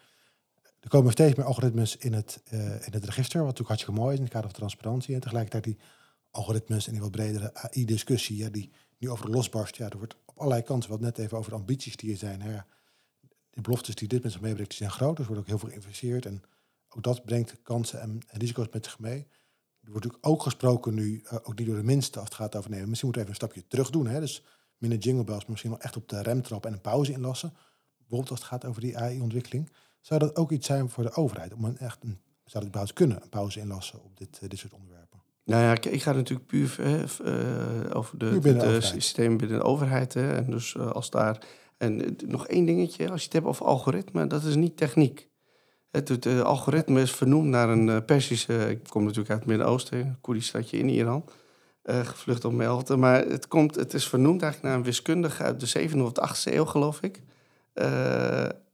Er 0.81 0.89
komen 0.89 1.13
steeds 1.13 1.35
meer 1.35 1.47
algoritmes 1.47 1.97
in 1.97 2.13
het, 2.13 2.43
uh, 2.53 2.61
in 2.61 2.93
het 2.93 3.05
register, 3.05 3.39
wat 3.39 3.49
natuurlijk 3.49 3.69
hartstikke 3.69 4.01
mooi 4.01 4.13
is 4.13 4.19
in 4.19 4.25
het 4.25 4.33
kader 4.33 4.51
van 4.51 4.59
transparantie. 4.59 5.15
En 5.15 5.21
tegelijkertijd 5.21 5.65
die 5.65 5.79
algoritmes 6.31 6.87
en 6.87 6.93
die 6.93 7.01
wat 7.01 7.11
bredere 7.11 7.55
AI-discussie, 7.55 8.37
ja, 8.37 8.49
die 8.49 8.71
nu 8.99 9.11
over 9.11 9.31
losbarst. 9.31 9.77
Ja, 9.77 9.89
er 9.89 9.99
wordt 9.99 10.17
op 10.27 10.39
allerlei 10.39 10.63
kanten, 10.63 10.91
wat 10.91 11.01
net 11.01 11.19
even 11.19 11.39
over 11.39 11.51
de 11.51 11.57
ambities 11.57 11.97
die 11.97 12.11
er 12.11 12.17
zijn. 12.17 12.43
Hè. 12.43 12.59
De 13.51 13.61
beloftes 13.61 13.95
die 13.95 14.09
dit 14.09 14.23
met 14.23 14.33
zich 14.33 14.41
meebrengt, 14.41 14.71
die 14.71 14.79
zijn 14.79 14.91
groot. 14.91 15.17
Dus 15.17 15.27
er 15.27 15.33
wordt 15.33 15.41
ook 15.43 15.49
heel 15.49 15.59
veel 15.59 15.69
geïnvesteerd. 15.69 16.27
En 16.27 16.43
ook 16.89 17.03
dat 17.03 17.25
brengt 17.25 17.63
kansen 17.63 18.01
en, 18.01 18.19
risico's 18.27 18.69
met 18.73 18.85
zich 18.85 18.99
mee. 18.99 19.19
Er 19.81 19.91
wordt 19.91 20.05
natuurlijk 20.05 20.27
ook 20.27 20.43
gesproken 20.43 20.95
nu, 20.95 21.23
uh, 21.25 21.33
ook 21.43 21.59
niet 21.59 21.67
door 21.67 21.77
de 21.77 21.83
minste 21.83 22.19
als 22.19 22.29
het 22.29 22.37
gaat 22.37 22.57
over 22.57 22.71
nemen. 22.71 22.89
Misschien 22.89 23.09
moeten 23.09 23.27
we 23.27 23.33
even 23.33 23.43
een 23.43 23.49
stapje 23.49 23.69
terug 23.69 23.91
doen. 23.91 24.07
Hè? 24.07 24.21
Dus 24.21 24.43
minder 24.89 25.07
jingle 25.07 25.25
bells, 25.25 25.41
maar 25.41 25.51
misschien 25.51 25.71
wel 25.71 25.81
echt 25.81 25.97
op 25.97 26.09
de 26.09 26.23
remtrap 26.23 26.67
en 26.67 26.73
een 26.73 26.81
pauze 26.81 27.13
inlassen. 27.13 27.53
Bijvoorbeeld 27.99 28.31
als 28.31 28.39
het 28.39 28.49
gaat 28.49 28.65
over 28.65 28.81
die 28.81 28.99
AI-ontwikkeling. 28.99 29.71
Zou 30.01 30.21
dat 30.21 30.37
ook 30.37 30.51
iets 30.51 30.67
zijn 30.67 30.91
voor 30.91 31.05
de 31.05 31.13
overheid? 31.13 31.55
Om 31.55 31.65
een 31.65 31.79
echt 31.79 32.03
een, 32.03 32.19
zou 32.45 32.55
dat 32.55 32.65
überhaupt 32.65 32.93
kunnen, 32.93 33.23
een 33.23 33.29
pauze 33.29 33.61
inlassen 33.61 34.05
op 34.05 34.17
dit, 34.17 34.41
uh, 34.43 34.49
dit 34.49 34.59
soort 34.59 34.73
onderwerpen? 34.73 35.23
Nou 35.45 35.63
ja, 35.63 35.73
ik, 35.73 35.85
ik 35.85 36.03
ga 36.03 36.13
natuurlijk 36.13 36.47
puur 36.47 36.77
uh, 36.81 37.97
over 37.97 38.19
de, 38.19 38.39
de, 38.39 38.57
de 38.57 38.81
systeem 38.81 39.37
binnen 39.37 39.59
de 39.59 39.65
overheid. 39.65 40.15
Hè? 40.15 40.35
En 40.35 40.51
dus 40.51 40.79
als 40.79 41.11
daar. 41.11 41.47
En 41.77 42.17
nog 42.27 42.47
één 42.47 42.67
dingetje, 42.67 43.11
als 43.11 43.21
je 43.21 43.25
het 43.25 43.33
hebt 43.33 43.47
over 43.47 43.67
algoritme, 43.67 44.27
dat 44.27 44.45
is 44.45 44.55
niet 44.55 44.77
techniek. 44.77 45.29
Het, 45.91 46.09
het 46.09 46.27
algoritme 46.27 47.01
is 47.01 47.13
vernoemd 47.13 47.49
naar 47.49 47.69
een 47.69 48.05
Persische... 48.05 48.71
Ik 48.71 48.89
kom 48.89 49.03
natuurlijk 49.03 49.31
uit 49.31 49.39
het 49.39 49.49
Midden-Oosten, 49.49 49.99
een 49.99 50.21
Koerdisch 50.21 50.47
stadje 50.47 50.79
in 50.79 50.89
Iran. 50.89 51.25
Uh, 51.85 51.99
gevlucht 52.07 52.45
op 52.45 52.53
Melten. 52.53 52.99
Maar 52.99 53.25
het, 53.25 53.49
komt, 53.49 53.75
het 53.75 53.95
is 53.95 54.09
vernoemd 54.09 54.43
eigenlijk 54.43 54.73
naar 54.73 54.81
een 54.81 54.87
wiskundige 54.87 55.43
uit 55.43 55.61
de 55.61 55.89
7e 55.89 55.99
of 55.99 56.13
8e 56.13 56.53
eeuw, 56.53 56.65
geloof 56.65 57.03
ik. 57.03 57.23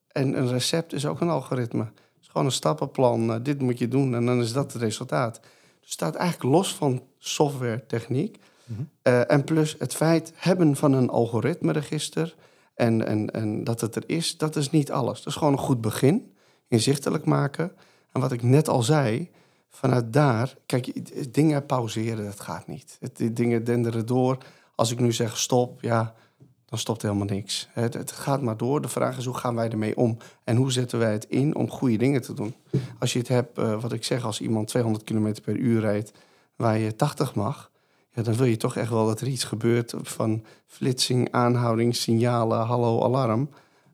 en 0.08 0.38
een 0.38 0.48
recept 0.48 0.92
is 0.92 1.06
ook 1.06 1.20
een 1.20 1.28
algoritme. 1.28 1.82
Het 1.84 2.20
is 2.20 2.28
gewoon 2.28 2.46
een 2.46 2.52
stappenplan. 2.52 3.42
dit 3.42 3.60
moet 3.60 3.78
je 3.78 3.88
doen 3.88 4.14
en 4.14 4.26
dan 4.26 4.40
is 4.40 4.52
dat 4.52 4.72
het 4.72 4.82
resultaat. 4.82 5.40
Dus 5.40 5.50
het 5.80 5.90
staat 5.90 6.14
eigenlijk 6.14 6.54
los 6.54 6.74
van 6.74 7.02
software 7.18 7.86
techniek. 7.86 8.38
Mm 8.64 8.76
-hmm. 8.76 9.12
en 9.22 9.44
plus 9.44 9.76
het 9.78 9.94
feit 9.94 10.32
hebben 10.36 10.76
van 10.76 10.92
een 10.92 11.08
algoritmeregister... 11.08 12.34
En, 12.80 13.06
en, 13.06 13.30
en 13.30 13.64
dat 13.64 13.80
het 13.80 13.96
er 13.96 14.02
is, 14.06 14.36
dat 14.36 14.56
is 14.56 14.70
niet 14.70 14.92
alles. 14.92 15.18
Dat 15.18 15.26
is 15.26 15.38
gewoon 15.38 15.52
een 15.52 15.58
goed 15.58 15.80
begin 15.80 16.32
inzichtelijk 16.68 17.24
maken. 17.24 17.72
En 18.12 18.20
wat 18.20 18.32
ik 18.32 18.42
net 18.42 18.68
al 18.68 18.82
zei, 18.82 19.30
vanuit 19.70 20.12
daar, 20.12 20.56
kijk, 20.66 20.92
dingen 21.34 21.66
pauzeren, 21.66 22.24
dat 22.24 22.40
gaat 22.40 22.66
niet. 22.66 22.96
Het, 23.00 23.36
dingen 23.36 23.64
denderen 23.64 24.06
door. 24.06 24.38
Als 24.74 24.90
ik 24.90 25.00
nu 25.00 25.12
zeg 25.12 25.38
stop, 25.38 25.80
ja, 25.80 26.14
dan 26.70 26.78
stopt 26.78 27.02
helemaal 27.02 27.26
niks. 27.26 27.68
Het, 27.72 27.94
het, 27.94 28.12
gaat 28.12 28.42
maar 28.42 28.56
door. 28.56 28.80
De 28.80 28.88
vraag 28.88 29.18
is 29.18 29.24
hoe 29.24 29.36
gaan 29.36 29.54
wij 29.54 29.70
ermee 29.70 29.96
om? 29.96 30.16
En 30.44 30.56
hoe 30.56 30.72
zetten 30.72 30.98
wij 30.98 31.12
het 31.12 31.24
in 31.24 31.54
om 31.54 31.70
goede 31.70 31.96
dingen 31.96 32.22
te 32.22 32.34
doen? 32.34 32.54
Als 32.98 33.12
je 33.12 33.18
het 33.18 33.28
hebt, 33.28 33.58
uh, 33.58 33.80
wat 33.80 33.92
ik 33.92 34.04
zeg, 34.04 34.24
als 34.24 34.40
iemand 34.40 34.68
200 34.68 35.04
km 35.04 35.34
per 35.44 35.56
uur 35.56 35.80
rijdt, 35.80 36.12
waar 36.56 36.78
je 36.78 36.96
80 36.96 37.34
mag, 37.34 37.70
ja, 38.10 38.22
dan 38.22 38.34
wil 38.34 38.46
je 38.46 38.56
toch 38.56 38.76
echt 38.76 38.90
wel 38.90 39.06
dat 39.06 39.20
er 39.20 39.26
iets 39.26 39.44
gebeurt 39.44 39.94
van 40.02 40.44
flitsing, 40.66 41.28
aanhouding, 41.30 41.96
signalen, 41.96 42.66
hallo, 42.66 43.02
alarm. 43.02 43.50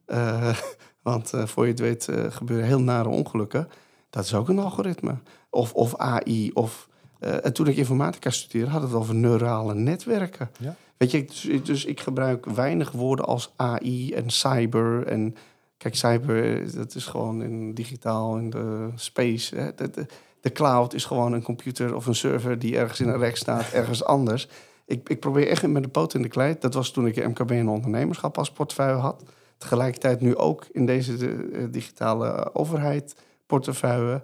Uh, 0.06 0.56
want 1.02 1.34
uh, 1.34 1.46
voor 1.46 1.64
je 1.64 1.70
het 1.70 1.80
weet 1.80 2.08
gebeuren 2.28 2.66
heel 2.66 2.80
nare 2.80 3.08
ongelukken. 3.08 3.68
Dat 4.10 4.24
is 4.24 4.34
ook 4.34 4.48
een 4.48 4.58
algoritme. 4.58 5.14
Of, 5.50 5.72
of 5.72 5.96
AI 5.96 6.50
of 6.54 6.88
Eh, 7.18 7.44
en 7.44 7.52
toen 7.52 7.66
ik 7.66 7.76
informatica 7.76 8.30
studeerde, 8.30 8.70
had 8.70 8.82
het 8.82 8.92
over 8.92 9.14
neurale 9.14 9.74
netwerken. 9.74 10.50
Ja. 10.58 10.76
Weet 10.96 11.10
je, 11.10 11.24
dus, 11.24 11.48
dus 11.62 11.84
ik 11.84 12.00
gebruik 12.00 12.46
weinig 12.46 12.90
woorden 12.90 13.24
als 13.26 13.52
AI 13.56 14.12
en 14.12 14.30
cyber. 14.30 15.06
En 15.06 15.36
kijk, 15.76 15.94
cyber, 15.94 16.60
eh, 16.62 16.72
dat 16.72 16.94
is 16.94 17.04
gewoon 17.06 17.42
in 17.42 17.74
digitaal, 17.74 18.36
in 18.36 18.50
de 18.50 18.88
space. 18.94 19.56
Hè. 19.56 19.74
De, 19.74 19.90
de, 19.90 20.06
de 20.40 20.52
cloud 20.52 20.94
is 20.94 21.04
gewoon 21.04 21.32
een 21.32 21.42
computer 21.42 21.94
of 21.94 22.06
een 22.06 22.14
server 22.14 22.58
die 22.58 22.76
ergens 22.78 23.00
in 23.00 23.08
een 23.08 23.18
rek 23.18 23.36
staat, 23.36 23.72
ergens 23.72 24.04
anders. 24.04 24.48
Ik, 24.86 25.08
ik 25.08 25.20
probeer 25.20 25.48
echt 25.48 25.66
met 25.66 25.82
de 25.82 25.88
poot 25.88 26.14
in 26.14 26.22
de 26.22 26.28
klei. 26.28 26.56
Dat 26.60 26.74
was 26.74 26.90
toen 26.90 27.06
ik 27.06 27.28
MKB 27.28 27.50
en 27.50 27.68
ondernemerschap 27.68 28.38
als 28.38 28.50
portefeuille 28.52 29.00
had. 29.00 29.22
Tegelijkertijd 29.58 30.20
nu 30.20 30.36
ook 30.36 30.66
in 30.72 30.86
deze 30.86 31.12
eh, 31.12 31.64
digitale 31.70 32.54
overheid 32.54 33.14
portefeuille 33.46 34.22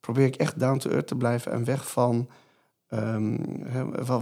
probeer 0.00 0.26
ik 0.26 0.36
echt 0.36 0.58
down 0.58 0.78
to 0.78 0.90
earth 0.90 1.06
te 1.06 1.16
blijven 1.16 1.52
en 1.52 1.64
weg 1.64 1.90
van 1.90 2.28
um, 2.88 3.64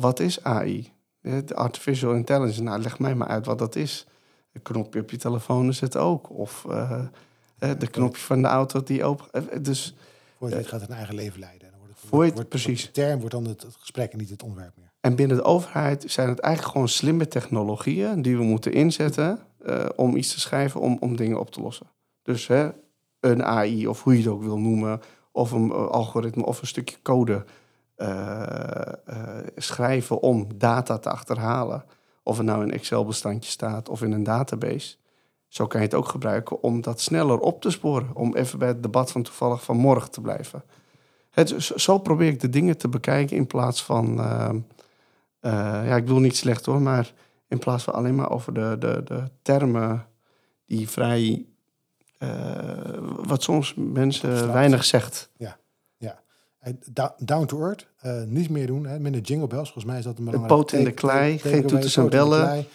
wat 0.00 0.20
is 0.20 0.44
AI? 0.44 0.92
De 1.20 1.54
artificial 1.54 2.14
intelligence, 2.14 2.62
nou 2.62 2.82
leg 2.82 2.98
mij 2.98 3.14
maar 3.14 3.28
uit 3.28 3.46
wat 3.46 3.58
dat 3.58 3.76
is. 3.76 4.06
Een 4.52 4.62
knopje 4.62 5.00
op 5.00 5.10
je 5.10 5.16
telefoon 5.16 5.68
is 5.68 5.80
het 5.80 5.96
ook. 5.96 6.30
Of 6.30 6.64
uh, 6.68 7.00
de 7.78 7.86
knopje 7.90 8.22
van 8.22 8.42
de 8.42 8.48
auto 8.48 8.82
die 8.82 9.04
open... 9.04 9.62
Dus, 9.62 9.96
voor 10.38 10.48
je 10.48 10.54
het 10.54 10.66
gaat 10.66 10.80
het 10.80 10.90
een 10.90 10.96
eigen 10.96 11.14
leven 11.14 11.40
leiden. 11.40 11.70
Dan 11.70 11.78
wordt 11.78 12.00
het, 12.00 12.08
voor 12.08 12.24
het, 12.24 12.34
wordt, 12.34 12.48
precies. 12.48 12.82
De 12.82 12.90
term 12.90 13.18
wordt 13.18 13.34
dan 13.34 13.46
het, 13.46 13.62
het 13.62 13.76
gesprek 13.78 14.12
en 14.12 14.18
niet 14.18 14.30
het 14.30 14.42
onderwerp 14.42 14.76
meer. 14.76 14.92
En 15.00 15.14
binnen 15.14 15.36
de 15.36 15.42
overheid 15.42 16.04
zijn 16.06 16.28
het 16.28 16.38
eigenlijk 16.38 16.72
gewoon 16.72 16.88
slimme 16.88 17.28
technologieën 17.28 18.22
die 18.22 18.36
we 18.36 18.42
moeten 18.42 18.72
inzetten 18.72 19.38
uh, 19.66 19.84
om 19.96 20.16
iets 20.16 20.32
te 20.32 20.40
schrijven, 20.40 20.80
om, 20.80 20.96
om 21.00 21.16
dingen 21.16 21.40
op 21.40 21.50
te 21.50 21.60
lossen. 21.60 21.86
Dus 22.22 22.46
hè, 22.46 22.70
een 23.20 23.44
AI, 23.44 23.88
of 23.88 24.02
hoe 24.02 24.12
je 24.12 24.18
het 24.18 24.28
ook 24.28 24.42
wil 24.42 24.58
noemen, 24.58 25.00
of 25.32 25.50
een 25.50 25.66
uh, 25.66 25.86
algoritme 25.86 26.44
of 26.44 26.60
een 26.60 26.66
stukje 26.66 26.96
code 27.02 27.44
uh, 27.96 28.82
schrijven 29.56 30.20
om 30.20 30.46
data 30.56 30.98
te 30.98 31.10
achterhalen. 31.10 31.84
Of 32.22 32.36
het 32.36 32.46
nou 32.46 32.62
in 32.62 32.70
Excel-bestandje 32.70 33.50
staat 33.50 33.88
of 33.88 34.02
in 34.02 34.12
een 34.12 34.22
database. 34.22 34.96
Zo 35.48 35.66
kan 35.66 35.80
je 35.80 35.86
het 35.86 35.94
ook 35.94 36.08
gebruiken 36.08 36.62
om 36.62 36.80
dat 36.80 37.00
sneller 37.00 37.38
op 37.38 37.60
te 37.60 37.70
sporen. 37.70 38.10
Om 38.14 38.34
even 38.34 38.58
bij 38.58 38.68
het 38.68 38.82
debat 38.82 39.12
van 39.12 39.22
toevallig 39.22 39.64
van 39.64 39.76
morgen 39.76 40.10
te 40.10 40.20
blijven. 40.20 40.62
Het, 41.30 41.72
zo 41.76 41.98
probeer 41.98 42.28
ik 42.28 42.40
de 42.40 42.48
dingen 42.48 42.76
te 42.76 42.88
bekijken 42.88 43.36
in 43.36 43.46
plaats 43.46 43.84
van 43.84 44.18
uh, 44.18 44.50
ja, 45.86 45.96
ik 45.96 46.04
bedoel 46.04 46.20
niet 46.20 46.36
slecht 46.36 46.66
hoor, 46.66 46.82
maar 46.82 47.12
in 47.48 47.58
plaats 47.58 47.84
van 47.84 47.94
alleen 47.94 48.14
maar 48.14 48.30
over 48.30 48.54
de, 48.54 48.76
de, 48.78 49.02
de 49.04 49.22
termen 49.42 50.06
die 50.66 50.88
vrij, 50.88 51.46
wat 53.22 53.42
soms 53.42 53.74
mensen 53.74 54.52
weinig 54.52 54.84
zegt. 54.84 55.30
Ja, 55.36 55.58
ja. 55.96 56.22
Down 57.18 57.46
to 57.46 57.62
earth, 57.62 57.86
uh, 58.04 58.22
niet 58.22 58.50
meer 58.50 58.66
doen, 58.66 58.86
hè, 58.86 59.00
minder 59.00 59.20
jingle 59.20 59.46
bells. 59.46 59.72
Volgens 59.72 59.84
mij 59.84 59.98
is 59.98 60.04
dat 60.04 60.18
een 60.18 60.24
belangrijke... 60.24 60.54
Een 60.54 60.60
poot 60.60 60.72
in 60.72 60.84
de 60.84 60.92
klei, 60.92 61.38
geen 61.38 61.66
toeters 61.66 61.96
en 61.96 62.10
bellen. 62.10 62.66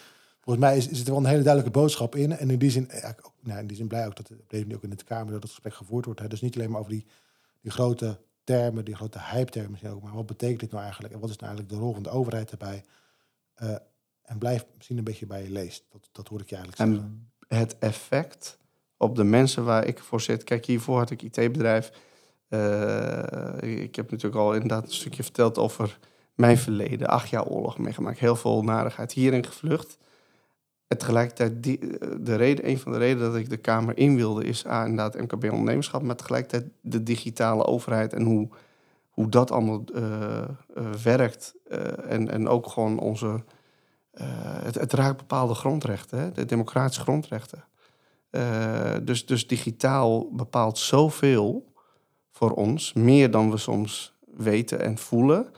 Volgens 0.42 0.66
mij 0.66 0.78
is, 0.78 0.88
is 0.88 1.00
er 1.00 1.06
wel 1.06 1.18
een 1.18 1.26
hele 1.26 1.44
duidelijke 1.44 1.80
boodschap 1.80 2.16
in. 2.16 2.38
En 2.38 2.50
in 2.50 2.60
die 2.60 2.70
zin, 2.70 2.90
ja, 2.92 3.16
nou, 3.40 3.60
in 3.60 3.68
die 3.68 3.78
zin 3.78 3.88
blij 3.88 4.06
ook 4.06 4.16
dat 4.16 4.28
het 4.28 4.74
ook 4.74 4.84
in 4.84 4.90
de 4.90 5.04
Kamer 5.04 5.32
dat 5.32 5.42
het 5.42 5.52
gesprek 5.52 5.74
gevoerd 5.74 6.06
wordt. 6.06 6.20
Hè. 6.20 6.28
Dus 6.28 6.42
niet 6.42 6.56
alleen 6.56 6.70
maar 6.70 6.80
over 6.80 6.92
die, 6.92 7.06
die 7.62 7.72
grote 7.72 8.20
termen, 8.44 8.86
die 8.86 8.96
grote 8.96 9.20
hype-termen 9.20 9.80
ook. 9.86 10.04
Maar 10.04 10.14
wat 10.14 10.26
betekent 10.26 10.60
dit 10.60 10.72
nou 10.72 10.84
eigenlijk? 10.84 11.14
En 11.14 11.20
wat 11.20 11.30
is 11.30 11.38
nou 11.38 11.48
eigenlijk 11.48 11.78
de 11.78 11.86
rol 11.86 11.94
van 11.94 12.04
de 12.04 12.10
overheid 12.10 12.52
erbij? 12.52 12.84
Uh, 13.64 13.76
en 14.22 14.38
blijf 14.38 14.66
misschien 14.76 14.98
een 14.98 15.04
beetje 15.04 15.26
bij 15.26 15.44
je 15.44 15.50
leest. 15.50 15.84
Dat, 15.92 16.10
dat 16.12 16.28
hoor 16.28 16.42
ik 16.42 16.50
je 16.50 16.56
eigenlijk 16.56 16.90
zeggen. 16.90 17.30
En 17.48 17.58
het 17.58 17.78
effect 17.80 18.58
op 18.98 19.16
de 19.16 19.24
mensen 19.24 19.64
waar 19.64 19.86
ik 19.86 20.00
voor 20.00 20.22
zit. 20.22 20.44
Kijk, 20.44 20.66
hiervoor 20.66 20.98
had 20.98 21.12
ik 21.12 21.22
IT-bedrijf. 21.22 21.92
Uh, 22.50 23.82
ik 23.82 23.96
heb 23.96 24.12
natuurlijk 24.12 24.42
al 24.42 24.54
inderdaad 24.54 24.84
een 24.84 24.94
stukje 24.94 25.24
verteld 25.24 25.58
over 25.58 26.00
mijn 26.34 26.58
verleden. 26.58 27.08
Acht 27.08 27.30
jaar 27.30 27.46
oorlog 27.46 27.78
meegemaakt. 27.78 28.20
Heel 28.20 28.36
veel 28.36 28.64
narigheid 28.64 29.12
hierin 29.12 29.46
gevlucht. 29.46 29.98
En 30.88 30.98
tegelijkertijd, 30.98 31.64
die, 31.64 31.80
de 32.20 32.36
reden, 32.36 32.70
een 32.70 32.80
van 32.80 32.92
de 32.92 32.98
redenen 32.98 33.32
dat 33.32 33.40
ik 33.40 33.50
de 33.50 33.58
Kamer 33.58 33.98
in 33.98 34.16
wilde, 34.16 34.44
is 34.44 34.68
A, 34.68 34.86
inderdaad 34.86 35.22
MKB 35.22 35.44
ondernemerschap, 35.44 36.02
maar 36.02 36.16
tegelijkertijd 36.16 36.66
de 36.82 37.04
digitale 37.04 37.66
overheid 37.66 38.14
en 38.14 38.24
hoe, 38.24 38.50
hoe 39.10 39.30
dat 39.30 39.52
allemaal 39.52 39.84
uh, 39.96 40.02
uh, 40.78 40.92
werkt. 41.04 41.56
En, 42.08 42.32
en 42.32 42.48
ook 42.48 42.68
gewoon 42.68 43.00
onze. 43.00 43.44
Het, 44.64 44.76
het, 44.76 44.94
raakt 44.94 45.18
bepaalde 45.18 45.54
grondrechten, 45.54 46.34
de 46.34 46.46
democratische 46.46 47.02
grondrechten. 47.02 47.64
Dus, 49.04 49.26
dus 49.26 49.48
digitaal 49.48 50.30
bepaalt 50.32 50.78
zoveel 50.78 51.74
voor 52.32 52.52
ons, 52.52 52.94
meer 52.94 53.32
dan 53.32 53.52
we 53.52 53.58
soms 53.58 54.14
weten 54.36 54.80
en 54.80 54.98
voelen, 54.98 55.52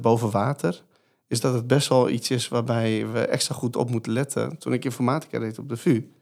boven 0.00 0.30
water 0.30 0.84
is 1.26 1.40
dat 1.40 1.54
het 1.54 1.66
best 1.66 1.88
wel 1.88 2.08
iets 2.08 2.30
is 2.30 2.48
waarbij 2.48 3.06
we 3.06 3.26
extra 3.26 3.54
goed 3.54 3.76
op 3.76 3.90
moeten 3.90 4.12
letten. 4.12 4.58
Toen 4.58 4.72
ik 4.72 4.84
informatica 4.84 5.38
deed 5.38 5.58
op 5.58 5.68
de 5.68 5.76
VU, 5.76 6.12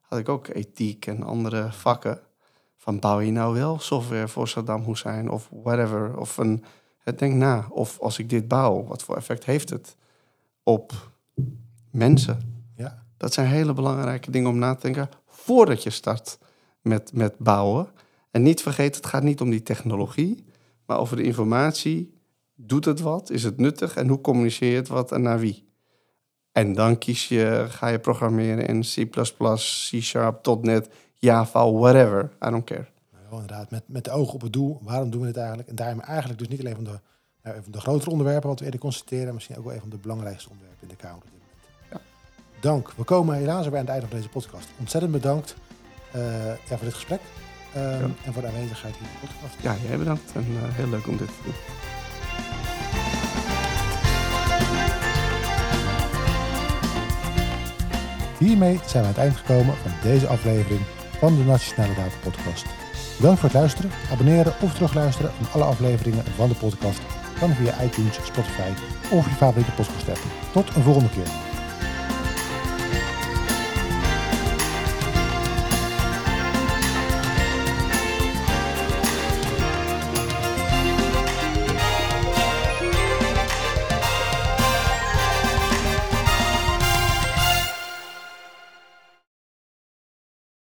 had 0.00 0.18
ik 0.18 0.28
ook 0.28 0.48
ethiek 0.48 1.06
en 1.06 1.22
andere 1.22 1.72
vakken. 1.72 2.20
Van 2.76 2.98
bouw 2.98 3.20
je 3.20 3.32
nou 3.32 3.54
wel 3.54 3.78
software 3.78 4.28
voor 4.28 4.48
Saddam 4.48 4.84
Hussein 4.84 5.30
of 5.30 5.48
whatever. 5.62 6.18
Of 6.18 6.36
een, 6.36 6.64
denk 7.16 7.34
na, 7.34 7.66
of 7.70 8.00
als 8.00 8.18
ik 8.18 8.30
dit 8.30 8.48
bouw, 8.48 8.84
wat 8.84 9.02
voor 9.02 9.16
effect 9.16 9.44
heeft 9.44 9.70
het 9.70 9.96
op 10.62 10.92
mensen? 11.90 12.53
Dat 13.24 13.32
zijn 13.32 13.46
hele 13.46 13.72
belangrijke 13.72 14.30
dingen 14.30 14.50
om 14.50 14.58
na 14.58 14.74
te 14.74 14.80
denken 14.80 15.08
voordat 15.26 15.82
je 15.82 15.90
start 15.90 16.38
met, 16.80 17.12
met 17.12 17.38
bouwen. 17.38 17.88
En 18.30 18.42
niet 18.42 18.62
vergeten, 18.62 18.96
het 19.00 19.10
gaat 19.10 19.22
niet 19.22 19.40
om 19.40 19.50
die 19.50 19.62
technologie, 19.62 20.44
maar 20.86 20.98
over 20.98 21.16
de 21.16 21.22
informatie 21.22 22.14
Doet 22.56 22.84
het 22.84 23.00
wat? 23.00 23.30
Is 23.30 23.42
het 23.42 23.56
nuttig? 23.56 23.96
En 23.96 24.08
hoe 24.08 24.20
communiceer 24.20 24.70
je 24.70 24.76
het 24.76 24.88
wat 24.88 25.12
en 25.12 25.22
naar 25.22 25.38
wie? 25.38 25.68
En 26.52 26.74
dan 26.74 26.98
kies 26.98 27.28
je, 27.28 27.66
ga 27.68 27.86
je 27.88 27.98
programmeren 27.98 28.66
in 28.66 28.80
C++, 28.80 29.10
C 29.90 30.02
Sharp, 30.02 30.62
.NET, 30.62 30.88
Java, 31.14 31.72
whatever. 31.72 32.30
I 32.46 32.50
don't 32.50 32.64
care. 32.64 32.86
Nou, 33.12 33.40
inderdaad, 33.40 33.70
met, 33.70 33.82
met 33.86 34.04
de 34.04 34.10
ogen 34.10 34.34
op 34.34 34.40
het 34.40 34.52
doel. 34.52 34.78
Waarom 34.82 35.10
doen 35.10 35.20
we 35.20 35.26
het 35.26 35.36
eigenlijk? 35.36 35.68
En 35.68 35.74
daarom 35.74 36.00
eigenlijk 36.00 36.38
dus 36.38 36.48
niet 36.48 36.60
alleen 36.60 36.74
van 36.74 36.84
de, 36.84 37.00
nou, 37.42 37.62
van 37.62 37.72
de 37.72 37.80
grotere 37.80 38.10
onderwerpen 38.10 38.48
wat 38.48 38.58
we 38.58 38.64
eerder 38.64 38.80
constateren, 38.80 39.24
maar 39.24 39.34
misschien 39.34 39.56
ook 39.56 39.64
wel 39.64 39.74
een 39.74 39.80
van 39.80 39.90
de 39.90 39.98
belangrijkste 39.98 40.50
onderwerpen 40.50 40.82
in 40.82 40.88
de 40.88 40.96
Kamer 40.96 41.33
Dank. 42.64 42.92
We 42.96 43.04
komen 43.04 43.36
helaas 43.36 43.64
weer 43.64 43.74
aan 43.74 43.80
het 43.80 43.88
einde 43.88 44.06
van 44.06 44.16
deze 44.16 44.28
podcast. 44.28 44.68
Ontzettend 44.78 45.12
bedankt 45.12 45.56
uh, 46.16 46.22
ja, 46.46 46.76
voor 46.76 46.78
dit 46.84 46.94
gesprek 46.94 47.20
ja. 47.74 47.80
en 48.24 48.32
voor 48.32 48.42
de 48.42 48.48
aanwezigheid 48.48 48.94
hier 48.96 49.06
in 49.06 49.12
de 49.20 49.26
podcast. 49.26 49.62
Ja, 49.62 49.88
jij 49.88 49.98
bedankt 49.98 50.32
en 50.34 50.46
uh, 50.50 50.58
heel 50.62 50.88
leuk 50.88 51.06
om 51.06 51.16
dit 51.16 51.26
te 51.26 51.42
doen. 51.44 51.54
Hiermee 58.38 58.80
zijn 58.86 59.02
we 59.02 59.08
aan 59.08 59.14
het 59.14 59.16
eind 59.16 59.36
gekomen 59.36 59.74
van 59.76 59.92
deze 60.02 60.26
aflevering 60.26 60.80
van 61.18 61.36
de 61.36 61.44
Nationale 61.44 61.94
Data 61.94 62.16
Podcast. 62.22 62.64
Bedankt 63.16 63.40
voor 63.40 63.48
het 63.48 63.58
luisteren, 63.58 63.90
abonneren 64.12 64.54
of 64.60 64.74
terugluisteren 64.74 65.30
van 65.40 65.46
alle 65.52 65.70
afleveringen 65.70 66.24
van 66.24 66.48
de 66.48 66.54
podcast. 66.54 67.00
Kan 67.38 67.54
via 67.54 67.82
iTunes, 67.82 68.14
Spotify 68.14 68.70
of 69.10 69.28
je 69.28 69.34
favoriete 69.34 69.72
podcast 69.72 70.08
app. 70.08 70.20
Tot 70.52 70.76
een 70.76 70.82
volgende 70.82 71.10
keer. 71.10 71.43